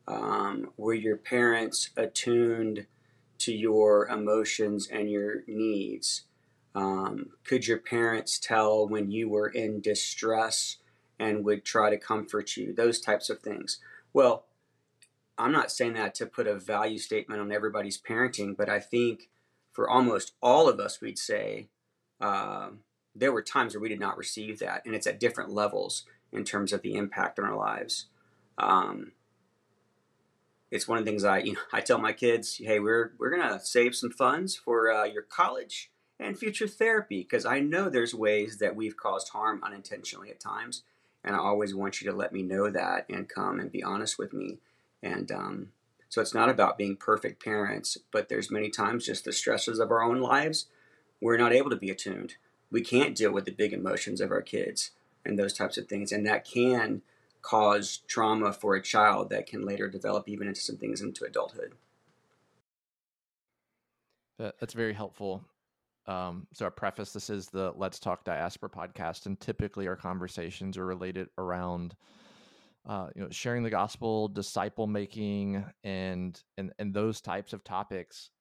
Um, 0.08 0.72
were 0.78 0.94
your 0.94 1.18
parents 1.18 1.90
attuned 1.98 2.86
to 3.40 3.54
your 3.54 4.08
emotions 4.08 4.88
and 4.88 5.10
your 5.10 5.44
needs? 5.48 6.24
Um, 6.74 7.32
could 7.44 7.68
your 7.68 7.78
parents 7.78 8.40
tell 8.40 8.88
when 8.88 9.12
you 9.12 9.30
were 9.30 9.50
in 9.50 9.82
distress 9.82 10.78
and 11.20 11.44
would 11.44 11.66
try 11.66 11.90
to 11.90 11.98
comfort 11.98 12.56
you? 12.56 12.74
Those 12.74 13.00
types 13.00 13.30
of 13.30 13.40
things. 13.40 13.80
Well, 14.14 14.46
I'm 15.38 15.52
not 15.52 15.72
saying 15.72 15.94
that 15.94 16.16
to 16.16 16.26
put 16.26 16.48
a 16.48 16.56
value 16.56 16.98
statement 16.98 17.42
on 17.42 17.52
everybody's 17.52 18.02
parenting, 18.02 18.56
but 18.56 18.70
I 18.70 18.80
think 18.80 19.30
for 19.72 19.90
almost 19.90 20.34
all 20.42 20.70
of 20.70 20.80
us, 20.80 21.02
we'd 21.02 21.18
say 21.18 21.68
uh, 22.20 22.70
there 23.16 23.32
were 23.32 23.42
times 23.42 23.74
where 23.74 23.82
we 23.82 23.90
did 23.90 24.00
not 24.00 24.18
receive 24.18 24.60
that, 24.60 24.86
and 24.86 24.96
it's 24.96 25.08
at 25.08 25.20
different 25.20 25.52
levels 25.52 26.04
in 26.32 26.44
terms 26.44 26.72
of 26.72 26.82
the 26.82 26.96
impact 26.96 27.40
on 27.40 27.46
our 27.46 27.56
lives. 27.56 28.08
Um, 28.58 29.14
it's 30.70 30.88
one 30.88 30.98
of 30.98 31.06
the 31.06 31.12
things 31.12 31.24
I 31.24 31.38
you 31.40 31.54
know 31.54 31.60
I 31.74 31.82
tell 31.82 31.98
my 31.98 32.14
kids, 32.14 32.58
hey, 32.58 32.80
we're 32.80 33.14
we're 33.18 33.36
gonna 33.36 33.60
save 33.60 33.96
some 33.96 34.12
funds 34.12 34.56
for 34.56 34.92
uh, 34.92 35.06
your 35.06 35.24
college 35.24 35.91
and 36.22 36.38
future 36.38 36.68
therapy 36.68 37.22
because 37.22 37.46
I 37.46 37.60
know 37.60 37.90
there's 37.90 38.14
ways 38.14 38.58
that 38.60 38.76
we've 38.76 38.96
caused 38.96 39.30
harm 39.30 39.62
unintentionally 39.64 40.30
at 40.30 40.40
times, 40.40 40.84
and 41.24 41.36
I 41.36 41.40
always 41.40 41.74
want 41.74 42.00
you 42.00 42.10
to 42.10 42.16
let 42.16 42.32
me 42.32 42.44
know 42.44 42.70
that 42.70 43.08
and 43.10 43.28
come 43.28 43.60
and 43.60 43.72
be 43.72 43.84
honest 43.84 44.20
with 44.20 44.32
me. 44.32 44.60
And 45.02 45.32
um, 45.32 45.68
so 46.10 46.22
it's 46.22 46.34
not 46.34 46.50
about 46.50 46.78
being 46.78 46.96
perfect 46.96 47.44
parents, 47.44 47.98
but 48.12 48.30
there's 48.30 48.52
many 48.52 48.70
times 48.70 49.06
just 49.06 49.26
the 49.26 49.34
stresses 49.34 49.80
of 49.80 49.92
our 49.92 50.04
own 50.04 50.22
lives, 50.22 50.68
we're 51.20 51.38
not 51.38 51.54
able 51.54 51.72
to 51.72 51.76
be 51.76 51.90
attuned. 51.90 52.36
We 52.72 52.82
can't 52.82 53.16
deal 53.16 53.32
with 53.32 53.46
the 53.46 53.52
big 53.52 53.74
emotions 53.74 54.22
of 54.22 54.32
our 54.32 54.42
kids 54.42 54.92
and 55.26 55.38
those 55.38 55.54
types 55.54 55.78
of 55.78 55.88
things 55.88 56.12
and 56.12 56.26
that 56.26 56.46
can 56.46 57.02
cause 57.42 58.02
trauma 58.08 58.54
for 58.54 58.76
a 58.76 58.82
child 58.82 59.32
that 59.32 59.48
can 59.48 59.66
later 59.66 59.88
develop 59.90 60.30
even 60.30 60.48
into 60.48 60.62
some 60.62 60.78
things 60.78 61.02
into 61.02 61.26
adulthood. 61.26 61.74
That's 64.38 64.74
very 64.74 64.94
helpful 64.94 65.44
um, 66.08 66.48
so 66.54 66.66
a 66.66 66.72
preface 66.72 67.14
this 67.14 67.30
is 67.30 67.48
the 67.48 67.74
let's 67.76 68.00
talk 68.00 68.24
diaspora 68.24 68.70
podcast 68.70 69.26
and 69.26 69.40
typically 69.40 69.88
our 69.88 69.96
conversations 69.96 70.78
are 70.78 70.86
related 70.86 71.28
around 71.38 71.96
uh, 72.88 73.08
you 73.16 73.22
know 73.22 73.30
sharing 73.30 73.64
the 73.64 73.70
gospel 73.70 74.28
disciple 74.28 74.88
making 74.88 75.64
and 75.84 76.42
and 76.58 76.74
and 76.80 76.94
those 76.94 77.22
types 77.22 77.54
of 77.54 77.64
topics 77.64 78.32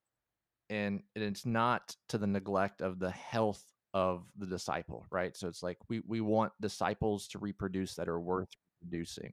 and 0.71 1.03
it's 1.17 1.45
not 1.45 1.95
to 2.09 2.17
the 2.17 2.27
neglect 2.27 2.81
of 2.81 3.01
the 3.01 3.11
health 3.11 3.65
of 3.93 4.25
the 4.39 4.47
disciple, 4.47 5.05
right? 5.11 5.37
So 5.37 5.49
it's 5.49 5.63
like 5.63 5.79
we 5.89 6.01
we 6.07 6.21
want 6.21 6.53
disciples 6.61 7.27
to 7.29 7.39
reproduce 7.39 7.95
that 7.97 8.09
are 8.09 8.21
worth 8.21 8.49
reproducing. 8.81 9.33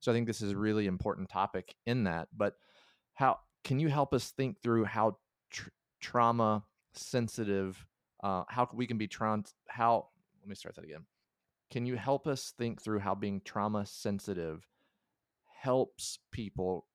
So 0.00 0.12
I 0.12 0.14
think 0.14 0.26
this 0.26 0.42
is 0.42 0.52
a 0.52 0.56
really 0.58 0.86
important 0.86 1.30
topic 1.30 1.74
in 1.86 2.04
that. 2.04 2.28
But 2.36 2.54
how 3.14 3.38
can 3.64 3.80
you 3.80 3.88
help 3.88 4.14
us 4.14 4.30
think 4.30 4.62
through 4.62 4.84
how 4.84 5.16
tr- 5.50 5.70
trauma 6.00 6.64
sensitive, 6.98 7.86
uh, 8.22 8.44
how 8.48 8.68
we 8.72 8.86
can 8.86 8.98
be 8.98 9.06
trans? 9.06 9.54
How 9.68 10.08
let 10.42 10.48
me 10.48 10.54
start 10.54 10.76
that 10.76 10.84
again. 10.84 11.04
Can 11.70 11.84
you 11.84 11.96
help 11.96 12.26
us 12.26 12.54
think 12.56 12.80
through 12.80 13.00
how 13.00 13.14
being 13.14 13.42
trauma 13.44 13.84
sensitive 13.84 14.66
helps 15.60 16.18
people 16.32 16.86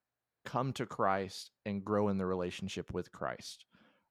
come 0.45 0.73
to 0.73 0.85
Christ 0.85 1.51
and 1.65 1.85
grow 1.85 2.09
in 2.09 2.17
the 2.17 2.25
relationship 2.25 2.91
with 2.91 3.11
Christ? 3.11 3.65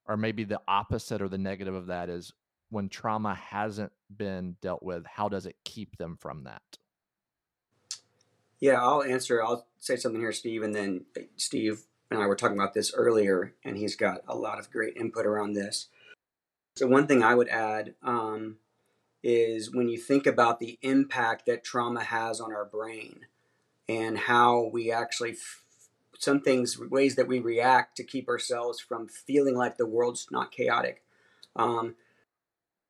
Or 0.07 0.17
maybe 0.17 0.45
the 0.45 0.61
opposite 0.69 1.21
or 1.21 1.29
the 1.29 1.39
negative 1.39 1.75
of 1.75 1.87
that 1.87 2.09
is 2.09 2.33
when 2.71 2.89
trauma 2.89 3.35
hasn't 3.35 3.93
been 4.17 4.57
dealt 4.63 4.83
with, 4.83 5.05
how 5.07 5.29
does 5.29 5.47
it 5.47 5.57
keep 5.65 5.97
them 5.99 6.17
from 6.17 6.45
that? 6.45 6.63
Yeah, 8.61 8.81
I'll 8.81 9.03
answer. 9.03 9.43
I'll 9.43 9.67
say 9.81 9.97
something 9.97 10.21
here, 10.21 10.33
Steve, 10.33 10.63
and 10.63 10.75
then 10.75 11.05
Steve, 11.37 11.83
and 12.13 12.23
I 12.23 12.27
were 12.27 12.37
talking 12.37 12.57
about 12.57 12.75
this 12.75 12.93
earlier, 12.95 13.55
and 13.65 13.77
he's 13.77 13.97
got 13.97 14.21
a 14.29 14.37
lot 14.37 14.59
of 14.59 14.71
great 14.71 14.97
input 14.97 15.27
around 15.27 15.55
this. 15.55 15.89
So, 16.77 16.87
one 16.87 17.07
thing 17.07 17.23
I 17.23 17.35
would 17.35 17.49
add 17.49 17.95
um, 18.03 18.57
is 19.23 19.75
when 19.75 19.89
you 19.89 19.99
think 19.99 20.27
about 20.27 20.61
the 20.61 20.79
impact 20.83 21.47
that 21.47 21.65
trauma 21.65 22.05
has 22.05 22.41
on 22.41 22.53
our 22.53 22.65
brain 22.65 23.27
and 23.89 24.19
how 24.19 24.71
we 24.73 24.93
actually, 24.93 25.33
f- 25.33 25.63
some 26.19 26.41
things, 26.41 26.79
ways 26.79 27.17
that 27.17 27.29
we 27.29 27.41
react 27.41 27.97
to 27.97 28.05
keep 28.05 28.29
ourselves 28.29 28.81
from 28.81 29.09
feeling 29.09 29.57
like 29.57 29.77
the 29.77 29.87
world's 29.87 30.29
not 30.31 30.53
chaotic. 30.53 31.03
Um, 31.57 31.95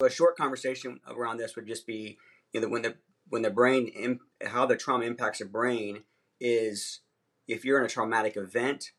a 0.02 0.10
short 0.10 0.36
conversation 0.36 1.00
around 1.08 1.36
this 1.36 1.54
would 1.54 1.66
just 1.66 1.86
be, 1.86 2.18
you 2.52 2.60
know, 2.60 2.68
when 2.68 2.82
the 2.82 2.96
when 3.28 3.42
the 3.42 3.50
brain, 3.50 4.18
how 4.44 4.66
the 4.66 4.76
trauma 4.76 5.04
impacts 5.04 5.38
the 5.38 5.44
brain 5.44 6.02
is 6.40 7.00
if 7.46 7.64
you're 7.64 7.78
in 7.78 7.86
a 7.86 7.88
traumatic 7.88 8.36
event, 8.36 8.90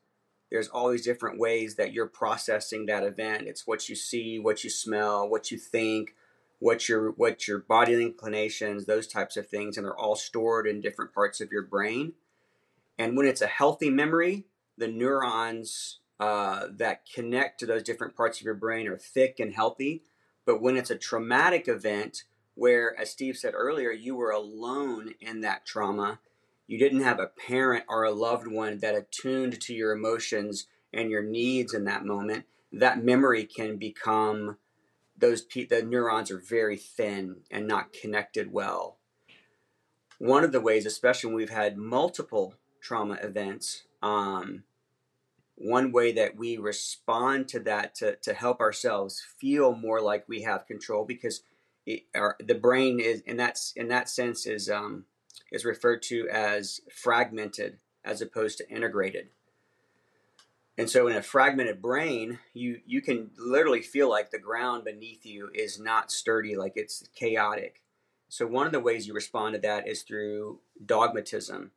there's 0.54 0.68
all 0.68 0.92
these 0.92 1.04
different 1.04 1.40
ways 1.40 1.78
that 1.78 1.94
you're 1.94 2.06
processing 2.06 2.86
that 2.86 3.04
event. 3.04 3.48
It's 3.48 3.66
what 3.66 3.90
you 3.90 3.96
see, 3.96 4.38
what 4.38 4.64
you 4.64 4.70
smell, 4.70 5.28
what 5.28 5.50
you 5.50 5.58
think, 5.58 6.14
what 6.60 6.88
your 6.88 7.10
what 7.14 7.48
your 7.48 7.58
body 7.58 8.00
inclinations, 8.00 8.86
those 8.86 9.08
types 9.08 9.36
of 9.36 9.48
things, 9.48 9.78
and 9.78 9.86
they're 9.86 9.98
all 9.98 10.16
stored 10.16 10.68
in 10.68 10.80
different 10.80 11.12
parts 11.12 11.42
of 11.42 11.52
your 11.52 11.64
brain. 11.64 12.14
And 13.00 13.18
when 13.18 13.26
it's 13.26 13.42
a 13.42 13.48
healthy 13.48 13.90
memory, 13.90 14.46
the 14.78 14.88
neurons 14.88 16.02
uh, 16.20 16.68
that 16.78 17.08
connect 17.12 17.60
to 17.62 17.66
those 17.66 17.82
different 17.82 18.16
parts 18.16 18.40
of 18.40 18.46
your 18.46 18.54
brain 18.54 18.88
are 18.88 18.96
thick 18.96 19.40
and 19.40 19.56
healthy. 19.56 20.04
But 20.46 20.62
when 20.62 20.78
it's 20.78 20.92
a 20.92 20.96
traumatic 20.96 21.68
event, 21.68 22.26
where, 22.54 22.96
as 23.00 23.10
Steve 23.10 23.38
said 23.38 23.56
earlier, 23.56 23.90
you 23.90 24.16
were 24.16 24.30
alone 24.30 25.16
in 25.20 25.42
that 25.42 25.66
trauma, 25.66 26.20
you 26.68 26.78
didn't 26.78 27.02
have 27.02 27.20
a 27.20 27.28
parent 27.28 27.86
or 27.88 28.04
a 28.04 28.12
loved 28.12 28.48
one 28.48 28.80
that 28.80 28.96
attuned 28.96 29.60
to 29.62 29.74
your 29.74 29.92
emotions 29.92 30.68
and 30.94 31.10
your 31.10 31.24
needs 31.24 31.74
in 31.74 31.86
that 31.86 32.06
moment, 32.06 32.46
that 32.72 33.04
memory 33.04 33.46
can 33.46 33.78
become 33.78 34.58
those 35.18 35.46
the 35.46 35.84
neurons 35.88 36.32
are 36.32 36.40
very 36.40 36.78
thin 36.78 37.38
and 37.52 37.68
not 37.68 37.94
connected 37.94 38.52
well. 38.52 38.98
One 40.18 40.44
of 40.44 40.52
the 40.52 40.62
ways, 40.62 40.86
especially 40.86 41.30
when 41.30 41.36
we've 41.38 41.50
had 41.50 41.78
multiple 41.78 42.56
trauma 42.82 43.16
events, 43.16 43.84
um, 44.02 44.64
one 45.56 45.92
way 45.92 46.12
that 46.14 46.36
we 46.36 46.58
respond 46.58 47.48
to 47.50 47.60
that 47.62 47.96
to, 47.96 48.16
to 48.18 48.34
help 48.34 48.60
ourselves 48.60 49.24
feel 49.38 49.76
more 49.76 50.02
like 50.02 50.28
we 50.28 50.42
have 50.42 50.66
control 50.66 51.06
because 51.06 51.44
it, 51.86 52.04
our, 52.16 52.36
the 52.40 52.56
brain 52.56 53.00
is 53.00 53.22
in 53.22 53.38
that 53.38 53.60
in 53.76 53.88
that 53.90 54.10
sense 54.10 54.46
is 54.46 54.70
um, 54.70 55.06
is 55.54 55.64
referred 55.64 56.02
to 56.02 56.28
as 56.30 56.82
fragmented 56.92 57.78
as 58.04 58.22
opposed 58.22 58.58
to 58.58 58.70
integrated. 58.70 59.30
And 60.78 60.90
so 60.90 61.08
in 61.08 61.16
a 61.16 61.22
fragmented 61.22 61.82
brain, 61.82 62.40
you 62.54 62.82
you 62.86 63.02
can 63.02 63.30
literally 63.38 63.82
feel 63.82 64.10
like 64.10 64.32
the 64.32 64.40
ground 64.40 64.84
beneath 64.84 65.26
you 65.26 65.50
is 65.54 65.80
not 65.80 66.12
sturdy, 66.12 66.56
like 66.56 66.74
it's 66.76 67.08
chaotic. 67.16 67.84
So 68.28 68.48
one 68.48 68.66
of 68.66 68.72
the 68.72 68.80
ways 68.80 69.08
you 69.08 69.14
respond 69.14 69.54
to 69.54 69.62
that 69.62 69.88
is 69.88 70.02
through 70.02 70.62
dogmatism, 70.84 71.70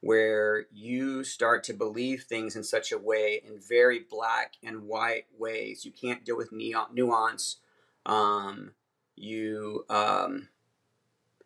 where 0.00 0.66
you 0.70 1.24
start 1.24 1.64
to 1.64 1.72
believe 1.72 2.24
things 2.24 2.54
in 2.54 2.62
such 2.62 2.92
a 2.92 2.98
way 2.98 3.40
in 3.42 3.58
very 3.58 4.00
black 4.10 4.56
and 4.62 4.82
white 4.82 5.24
ways. 5.38 5.86
You 5.86 5.92
can't 5.92 6.22
deal 6.22 6.36
with 6.36 6.52
nuance. 6.52 7.56
Um, 8.04 8.72
you 9.16 9.86
um, 9.88 10.48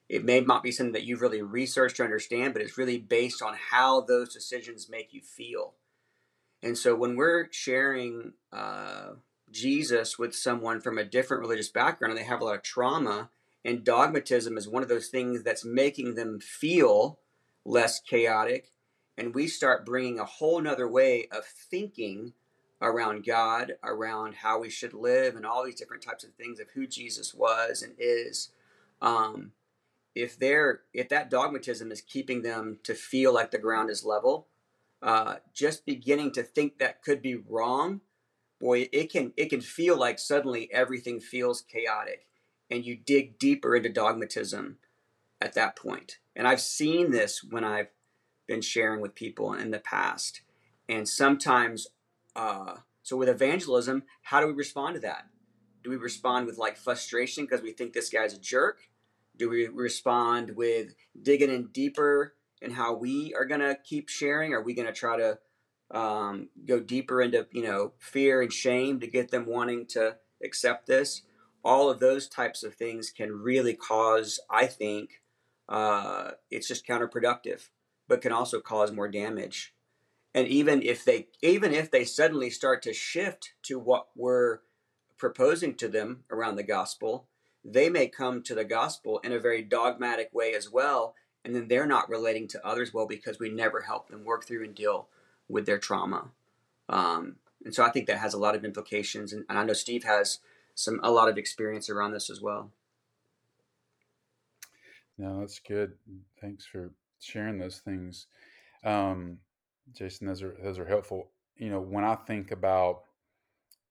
it 0.08 0.24
may 0.24 0.40
not 0.40 0.62
be 0.62 0.70
something 0.70 0.92
that 0.92 1.04
you've 1.04 1.20
really 1.20 1.42
researched 1.42 1.96
to 1.96 2.04
understand, 2.04 2.52
but 2.52 2.62
it's 2.62 2.78
really 2.78 2.98
based 2.98 3.42
on 3.42 3.54
how 3.70 4.00
those 4.02 4.32
decisions 4.32 4.88
make 4.88 5.12
you 5.12 5.20
feel. 5.20 5.74
And 6.62 6.78
so 6.78 6.94
when 6.94 7.16
we're 7.16 7.48
sharing 7.50 8.32
uh, 8.52 9.10
Jesus 9.50 10.18
with 10.18 10.34
someone 10.34 10.80
from 10.80 10.98
a 10.98 11.04
different 11.04 11.40
religious 11.40 11.68
background 11.68 12.12
and 12.12 12.20
they 12.20 12.26
have 12.26 12.40
a 12.40 12.44
lot 12.44 12.56
of 12.56 12.62
trauma, 12.62 13.30
and 13.64 13.84
dogmatism 13.84 14.56
is 14.56 14.68
one 14.68 14.84
of 14.84 14.88
those 14.88 15.08
things 15.08 15.42
that's 15.42 15.64
making 15.64 16.14
them 16.14 16.38
feel 16.38 17.18
less 17.64 17.98
chaotic, 18.00 18.70
and 19.18 19.34
we 19.34 19.48
start 19.48 19.84
bringing 19.84 20.20
a 20.20 20.24
whole 20.24 20.60
nother 20.60 20.88
way 20.88 21.26
of 21.32 21.44
thinking 21.44 22.32
around 22.80 23.24
God, 23.24 23.72
around 23.82 24.36
how 24.36 24.60
we 24.60 24.70
should 24.70 24.94
live, 24.94 25.34
and 25.34 25.44
all 25.44 25.64
these 25.64 25.74
different 25.74 26.02
types 26.02 26.22
of 26.22 26.34
things 26.34 26.60
of 26.60 26.68
who 26.74 26.86
Jesus 26.86 27.34
was 27.34 27.82
and 27.82 27.94
is. 27.98 28.50
Um, 29.02 29.52
if 30.16 30.38
they're 30.38 30.80
if 30.94 31.10
that 31.10 31.30
dogmatism 31.30 31.92
is 31.92 32.00
keeping 32.00 32.42
them 32.42 32.78
to 32.82 32.94
feel 32.94 33.32
like 33.32 33.50
the 33.50 33.58
ground 33.58 33.90
is 33.90 34.04
level, 34.04 34.48
uh, 35.02 35.36
just 35.52 35.84
beginning 35.84 36.32
to 36.32 36.42
think 36.42 36.78
that 36.78 37.02
could 37.02 37.20
be 37.20 37.36
wrong, 37.36 38.00
boy, 38.58 38.88
it 38.92 39.12
can 39.12 39.32
it 39.36 39.50
can 39.50 39.60
feel 39.60 39.96
like 39.96 40.18
suddenly 40.18 40.72
everything 40.72 41.20
feels 41.20 41.60
chaotic, 41.60 42.26
and 42.70 42.84
you 42.84 42.96
dig 42.96 43.38
deeper 43.38 43.76
into 43.76 43.90
dogmatism 43.90 44.78
at 45.40 45.52
that 45.52 45.76
point. 45.76 46.18
And 46.34 46.48
I've 46.48 46.62
seen 46.62 47.10
this 47.10 47.44
when 47.44 47.62
I've 47.62 47.88
been 48.46 48.62
sharing 48.62 49.02
with 49.02 49.14
people 49.14 49.52
in 49.52 49.70
the 49.70 49.78
past, 49.78 50.40
and 50.88 51.06
sometimes, 51.06 51.88
uh, 52.34 52.76
so 53.02 53.18
with 53.18 53.28
evangelism, 53.28 54.04
how 54.22 54.40
do 54.40 54.46
we 54.46 54.54
respond 54.54 54.94
to 54.94 55.00
that? 55.02 55.26
Do 55.84 55.90
we 55.90 55.96
respond 55.96 56.46
with 56.46 56.56
like 56.56 56.78
frustration 56.78 57.44
because 57.44 57.60
we 57.60 57.72
think 57.72 57.92
this 57.92 58.08
guy's 58.08 58.32
a 58.32 58.40
jerk? 58.40 58.78
Do 59.38 59.50
we 59.50 59.68
respond 59.68 60.56
with 60.56 60.94
digging 61.20 61.50
in 61.50 61.68
deeper 61.68 62.34
and 62.62 62.72
how 62.72 62.94
we 62.94 63.34
are 63.34 63.44
going 63.44 63.60
to 63.60 63.78
keep 63.84 64.08
sharing? 64.08 64.52
Are 64.52 64.62
we 64.62 64.74
going 64.74 64.86
to 64.86 64.92
try 64.92 65.16
to 65.16 65.38
um, 65.90 66.48
go 66.64 66.80
deeper 66.80 67.22
into 67.22 67.46
you 67.52 67.62
know 67.62 67.92
fear 67.98 68.42
and 68.42 68.52
shame 68.52 69.00
to 69.00 69.06
get 69.06 69.30
them 69.30 69.46
wanting 69.46 69.86
to 69.88 70.16
accept 70.42 70.86
this? 70.86 71.22
All 71.64 71.90
of 71.90 72.00
those 72.00 72.28
types 72.28 72.62
of 72.62 72.74
things 72.74 73.10
can 73.10 73.32
really 73.32 73.74
cause, 73.74 74.38
I 74.48 74.66
think, 74.66 75.20
uh, 75.68 76.32
it's 76.50 76.68
just 76.68 76.86
counterproductive, 76.86 77.68
but 78.08 78.22
can 78.22 78.32
also 78.32 78.60
cause 78.60 78.92
more 78.92 79.08
damage. 79.08 79.74
And 80.34 80.46
even 80.46 80.82
if 80.82 81.04
they 81.04 81.28
even 81.42 81.72
if 81.72 81.90
they 81.90 82.04
suddenly 82.04 82.50
start 82.50 82.82
to 82.82 82.92
shift 82.92 83.54
to 83.62 83.78
what 83.78 84.08
we're 84.14 84.58
proposing 85.18 85.74
to 85.76 85.88
them 85.88 86.24
around 86.30 86.56
the 86.56 86.62
gospel, 86.62 87.28
they 87.66 87.88
may 87.88 88.06
come 88.06 88.42
to 88.42 88.54
the 88.54 88.64
gospel 88.64 89.18
in 89.24 89.32
a 89.32 89.40
very 89.40 89.62
dogmatic 89.62 90.30
way 90.32 90.54
as 90.54 90.70
well, 90.70 91.14
and 91.44 91.54
then 91.54 91.68
they're 91.68 91.86
not 91.86 92.08
relating 92.08 92.46
to 92.48 92.66
others 92.66 92.94
well 92.94 93.06
because 93.06 93.38
we 93.38 93.48
never 93.48 93.82
help 93.82 94.08
them 94.08 94.24
work 94.24 94.46
through 94.46 94.64
and 94.64 94.74
deal 94.74 95.08
with 95.48 95.66
their 95.66 95.78
trauma. 95.78 96.28
Um, 96.88 97.36
and 97.64 97.74
so 97.74 97.84
I 97.84 97.90
think 97.90 98.06
that 98.06 98.18
has 98.18 98.34
a 98.34 98.38
lot 98.38 98.54
of 98.54 98.64
implications, 98.64 99.32
and, 99.32 99.44
and 99.48 99.58
I 99.58 99.64
know 99.64 99.72
Steve 99.72 100.04
has 100.04 100.38
some 100.74 101.00
a 101.02 101.10
lot 101.10 101.28
of 101.28 101.38
experience 101.38 101.90
around 101.90 102.12
this 102.12 102.30
as 102.30 102.40
well. 102.40 102.70
No, 105.18 105.40
that's 105.40 105.58
good. 105.58 105.94
Thanks 106.40 106.66
for 106.66 106.92
sharing 107.20 107.58
those 107.58 107.78
things, 107.78 108.26
um, 108.84 109.38
Jason. 109.92 110.26
Those 110.28 110.42
are 110.42 110.54
those 110.62 110.78
are 110.78 110.86
helpful. 110.86 111.30
You 111.56 111.70
know, 111.70 111.80
when 111.80 112.04
I 112.04 112.14
think 112.14 112.50
about 112.50 113.02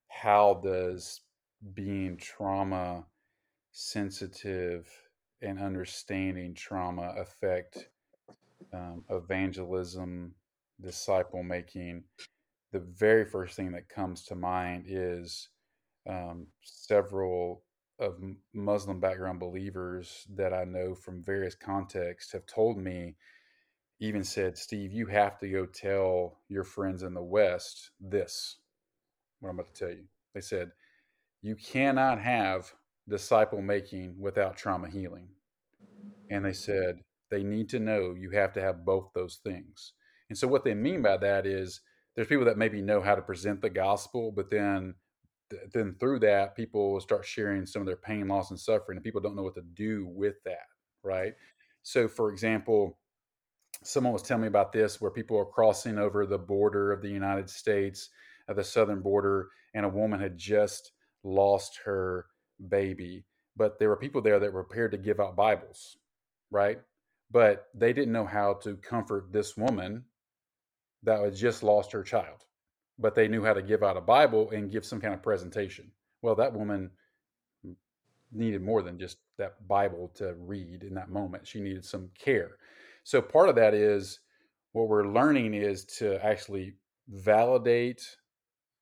how 0.08 0.62
does 0.64 1.22
being 1.74 2.16
trauma 2.18 3.06
sensitive 3.78 4.88
and 5.42 5.60
understanding 5.60 6.54
trauma 6.56 7.14
affect 7.18 7.90
um, 8.74 9.04
evangelism, 9.10 10.34
disciple 10.80 11.44
making, 11.44 12.02
the 12.72 12.80
very 12.80 13.26
first 13.26 13.58
thing 13.58 13.74
that 13.74 13.90
comes 13.90 14.24
to 14.24 14.34
mind 14.34 14.86
is 14.88 15.50
um, 16.10 16.48
several 16.64 17.64
of 18.00 18.18
Muslim 18.54 19.02
background 19.02 19.42
believers 19.42 20.26
that 20.34 20.54
I 20.54 20.64
know 20.64 20.96
from 20.96 21.22
various 21.22 21.56
contexts 21.56 22.32
have 22.32 22.46
told 22.46 22.78
me, 22.78 23.18
even 24.00 24.24
said, 24.24 24.58
Steve, 24.58 24.94
you 24.94 25.08
have 25.08 25.38
to 25.40 25.50
go 25.50 25.66
tell 25.66 26.40
your 26.48 26.64
friends 26.64 27.04
in 27.04 27.14
the 27.14 27.22
West 27.22 27.92
this, 28.00 28.56
what 29.42 29.50
I'm 29.50 29.60
about 29.60 29.74
to 29.74 29.86
tell 29.86 29.94
you. 29.94 30.06
They 30.34 30.40
said, 30.40 30.72
you 31.42 31.58
cannot 31.58 32.22
have 32.22 32.74
disciple 33.08 33.62
making 33.62 34.16
without 34.20 34.58
trauma 34.58 34.90
healing. 34.90 35.28
And 36.30 36.44
they 36.44 36.54
said 36.54 37.00
they 37.30 37.44
need 37.44 37.70
to 37.70 37.80
know 37.80 38.16
you 38.18 38.32
have 38.32 38.54
to 38.54 38.62
have 38.62 38.86
both 38.86 39.12
those 39.14 39.40
things. 39.44 39.94
And 40.30 40.38
so 40.38 40.48
what 40.48 40.64
they 40.64 40.74
mean 40.74 41.02
by 41.02 41.18
that 41.18 41.46
is 41.46 41.82
there's 42.16 42.28
people 42.28 42.46
that 42.46 42.58
maybe 42.58 42.82
know 42.82 43.02
how 43.02 43.16
to 43.16 43.22
present 43.22 43.62
the 43.62 43.70
gospel, 43.70 44.32
but 44.36 44.50
then 44.50 44.96
then 45.74 45.96
through 46.00 46.20
that 46.20 46.56
people 46.56 47.00
start 47.00 47.24
sharing 47.24 47.68
some 47.68 47.82
of 47.82 47.86
their 47.86 47.96
pain, 47.96 48.28
loss, 48.28 48.50
and 48.50 48.60
suffering, 48.60 48.98
and 48.98 49.04
people 49.04 49.22
don't 49.22 49.36
know 49.36 49.44
what 49.44 49.54
to 49.56 49.62
do 49.76 50.08
with 50.08 50.36
that, 50.44 50.66
right? 51.04 51.34
So, 51.84 52.08
for 52.08 52.32
example, 52.32 52.98
someone 53.84 54.14
was 54.14 54.24
telling 54.24 54.42
me 54.42 54.48
about 54.48 54.72
this 54.72 55.00
where 55.00 55.12
people 55.12 55.38
are 55.38 55.46
crossing 55.46 56.00
over 56.00 56.26
the 56.26 56.40
border 56.40 56.92
of 56.92 57.04
the 57.04 57.10
United 57.10 57.48
States, 57.50 58.10
uh, 58.50 58.54
the 58.54 58.64
southern 58.64 59.02
border, 59.02 59.50
and 59.76 59.86
a 59.86 59.90
woman 59.90 60.20
had 60.20 60.36
just 60.36 60.94
lost 61.24 61.80
her 61.86 62.26
baby, 62.70 63.26
but 63.56 63.80
there 63.80 63.90
were 63.90 63.98
people 63.98 64.22
there 64.22 64.40
that 64.40 64.54
were 64.54 64.64
prepared 64.64 64.92
to 64.92 64.98
give 64.98 65.20
out 65.20 65.36
Bibles, 65.36 65.98
right? 66.52 66.80
But 67.32 67.68
they 67.74 67.94
didn't 67.94 68.14
know 68.14 68.26
how 68.26 68.56
to 68.64 68.76
comfort 68.76 69.32
this 69.32 69.58
woman 69.58 70.06
that 71.04 71.24
had 71.24 71.36
just 71.36 71.64
lost 71.64 71.92
her 71.92 72.04
child, 72.04 72.46
but 72.98 73.16
they 73.16 73.28
knew 73.28 73.44
how 73.44 73.54
to 73.54 73.62
give 73.62 73.84
out 73.84 73.98
a 73.98 74.02
Bible 74.02 74.52
and 74.52 74.72
give 74.72 74.86
some 74.86 75.02
kind 75.02 75.14
of 75.14 75.24
presentation. 75.24 75.92
Well, 76.22 76.36
that 76.36 76.54
woman 76.54 76.92
needed 78.32 78.62
more 78.62 78.82
than 78.82 79.00
just 79.00 79.18
that 79.38 79.68
Bible 79.68 80.12
to 80.16 80.34
read 80.34 80.84
in 80.84 80.94
that 80.96 81.10
moment. 81.10 81.48
She 81.48 81.62
needed 81.62 81.86
some 81.86 82.10
care. 82.18 82.58
So 83.04 83.22
part 83.22 83.50
of 83.50 83.56
that 83.56 83.74
is 83.74 84.20
what 84.72 84.88
we're 84.88 85.08
learning 85.08 85.54
is 85.54 85.86
to 85.86 86.24
actually 86.26 86.74
validate 87.08 88.02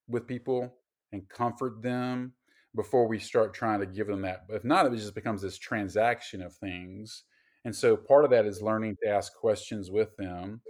with 0.07 0.27
people 0.27 0.73
and 1.11 1.27
comfort 1.29 1.81
them 1.81 2.33
before 2.75 3.07
we 3.07 3.19
start 3.19 3.53
trying 3.53 3.79
to 3.79 3.85
give 3.85 4.07
them 4.07 4.21
that. 4.23 4.47
But 4.47 4.55
if 4.55 4.63
not, 4.63 4.85
it 4.85 4.95
just 4.95 5.15
becomes 5.15 5.41
this 5.41 5.57
transaction 5.57 6.41
of 6.41 6.55
things. 6.55 7.23
And 7.65 7.75
so 7.75 7.95
part 7.95 8.25
of 8.25 8.31
that 8.31 8.45
is 8.45 8.61
learning 8.61 8.97
to 9.03 9.09
ask 9.09 9.33
questions 9.33 9.89
with 9.91 10.15
them. 10.17 10.61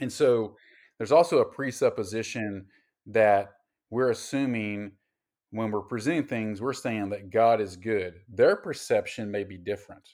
And 0.00 0.12
so 0.12 0.56
there's 0.98 1.12
also 1.12 1.38
a 1.38 1.44
presupposition 1.44 2.66
that 3.06 3.50
we're 3.90 4.10
assuming 4.10 4.92
when 5.50 5.70
we're 5.70 5.80
presenting 5.80 6.26
things, 6.26 6.60
we're 6.60 6.72
saying 6.74 7.08
that 7.10 7.30
God 7.30 7.60
is 7.60 7.76
good. 7.76 8.14
Their 8.32 8.56
perception 8.56 9.30
may 9.30 9.44
be 9.44 9.56
different. 9.56 10.06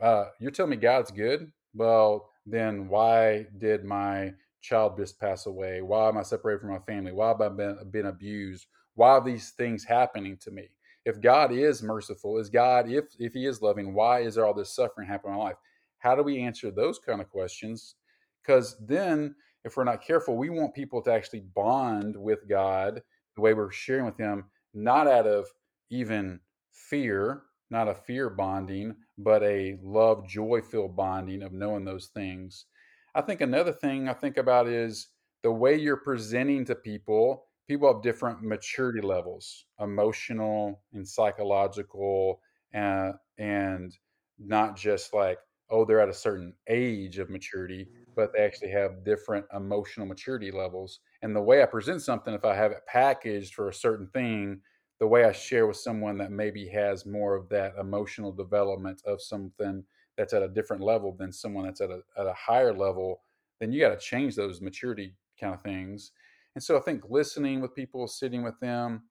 Uh, 0.00 0.24
you're 0.40 0.50
telling 0.50 0.70
me 0.70 0.76
God's 0.76 1.12
good? 1.12 1.52
Well, 1.74 2.30
then 2.44 2.88
why 2.88 3.46
did 3.58 3.84
my 3.84 4.32
child 4.60 4.96
just 4.96 5.20
pass 5.20 5.46
away? 5.46 5.82
Why 5.82 6.08
am 6.08 6.18
I 6.18 6.22
separated 6.22 6.60
from 6.60 6.70
my 6.70 6.80
family? 6.80 7.12
Why 7.12 7.28
have 7.28 7.40
I 7.40 7.48
been, 7.48 7.78
been 7.90 8.06
abused? 8.06 8.66
Why 8.94 9.10
are 9.10 9.24
these 9.24 9.50
things 9.50 9.84
happening 9.84 10.36
to 10.38 10.50
me? 10.50 10.68
If 11.04 11.20
God 11.20 11.52
is 11.52 11.82
merciful, 11.82 12.38
is 12.38 12.48
God, 12.48 12.90
if, 12.90 13.04
if 13.18 13.32
He 13.34 13.46
is 13.46 13.62
loving, 13.62 13.94
why 13.94 14.20
is 14.20 14.34
there 14.36 14.46
all 14.46 14.54
this 14.54 14.74
suffering 14.74 15.08
happening 15.08 15.34
in 15.34 15.38
my 15.38 15.44
life? 15.46 15.56
How 15.98 16.14
do 16.14 16.22
we 16.22 16.40
answer 16.40 16.70
those 16.70 16.98
kind 16.98 17.20
of 17.20 17.28
questions? 17.28 17.96
Because 18.42 18.76
then, 18.84 19.34
if 19.64 19.76
we're 19.76 19.84
not 19.84 20.02
careful, 20.04 20.36
we 20.36 20.50
want 20.50 20.74
people 20.74 21.00
to 21.02 21.12
actually 21.12 21.40
bond 21.40 22.16
with 22.16 22.48
God 22.48 23.02
the 23.34 23.40
way 23.40 23.54
we're 23.54 23.70
sharing 23.70 24.04
with 24.04 24.16
Him 24.18 24.44
not 24.74 25.06
out 25.06 25.26
of 25.26 25.46
even 25.90 26.40
fear, 26.72 27.42
not 27.70 27.88
a 27.88 27.94
fear 27.94 28.30
bonding, 28.30 28.94
but 29.18 29.42
a 29.42 29.78
love, 29.82 30.28
joy 30.28 30.60
filled 30.60 30.96
bonding 30.96 31.42
of 31.42 31.52
knowing 31.52 31.84
those 31.84 32.06
things. 32.06 32.66
I 33.14 33.20
think 33.20 33.40
another 33.40 33.72
thing 33.72 34.08
I 34.08 34.14
think 34.14 34.36
about 34.38 34.66
is 34.66 35.08
the 35.42 35.52
way 35.52 35.76
you're 35.76 35.96
presenting 35.96 36.64
to 36.66 36.74
people. 36.74 37.46
People 37.68 37.92
have 37.92 38.02
different 38.02 38.42
maturity 38.42 39.00
levels, 39.00 39.66
emotional 39.80 40.82
and 40.92 41.06
psychological, 41.06 42.40
and, 42.72 43.14
and 43.38 43.96
not 44.38 44.76
just 44.76 45.14
like, 45.14 45.38
oh, 45.70 45.84
they're 45.84 46.00
at 46.00 46.08
a 46.08 46.14
certain 46.14 46.54
age 46.68 47.18
of 47.18 47.30
maturity, 47.30 47.88
but 48.14 48.32
they 48.32 48.40
actually 48.40 48.70
have 48.70 49.04
different 49.04 49.46
emotional 49.54 50.06
maturity 50.06 50.50
levels. 50.50 51.00
And 51.22 51.34
the 51.34 51.40
way 51.40 51.62
I 51.62 51.66
present 51.66 52.02
something, 52.02 52.34
if 52.34 52.44
I 52.44 52.54
have 52.54 52.72
it 52.72 52.86
packaged 52.86 53.54
for 53.54 53.68
a 53.68 53.74
certain 53.74 54.08
thing, 54.08 54.60
the 55.00 55.06
way 55.06 55.24
I 55.24 55.32
share 55.32 55.66
with 55.66 55.78
someone 55.78 56.18
that 56.18 56.30
maybe 56.30 56.68
has 56.68 57.06
more 57.06 57.34
of 57.34 57.48
that 57.48 57.74
emotional 57.80 58.32
development 58.32 59.02
of 59.06 59.22
something 59.22 59.84
that's 60.16 60.34
at 60.34 60.42
a 60.42 60.48
different 60.48 60.82
level 60.82 61.12
than 61.12 61.32
someone 61.32 61.64
that's 61.64 61.80
at 61.80 61.90
a, 61.90 62.00
at 62.18 62.26
a 62.26 62.34
higher 62.34 62.76
level, 62.76 63.22
then 63.58 63.72
you 63.72 63.80
got 63.80 63.98
to 63.98 63.98
change 63.98 64.36
those 64.36 64.60
maturity 64.60 65.16
kind 65.40 65.54
of 65.54 65.62
things. 65.62 66.12
And 66.54 66.62
so 66.62 66.76
I 66.76 66.80
think 66.80 67.02
listening 67.08 67.60
with 67.60 67.74
people, 67.74 68.06
sitting 68.06 68.42
with 68.42 68.58
them, 68.60 69.04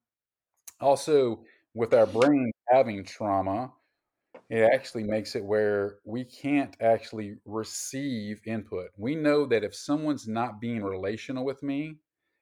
also 0.80 1.44
with 1.74 1.94
our 1.94 2.06
brain 2.06 2.52
having 2.70 3.04
trauma, 3.04 3.72
it 4.50 4.70
actually 4.74 5.04
makes 5.04 5.36
it 5.36 5.44
where 5.44 6.00
we 6.04 6.26
can't 6.26 6.76
actually 6.82 7.38
receive 7.46 8.42
input. 8.46 8.90
We 8.98 9.16
know 9.16 9.46
that 9.46 9.64
if 9.64 9.74
someone's 9.74 10.28
not 10.28 10.60
being 10.60 10.84
relational 10.84 11.46
with 11.46 11.64
me 11.64 11.98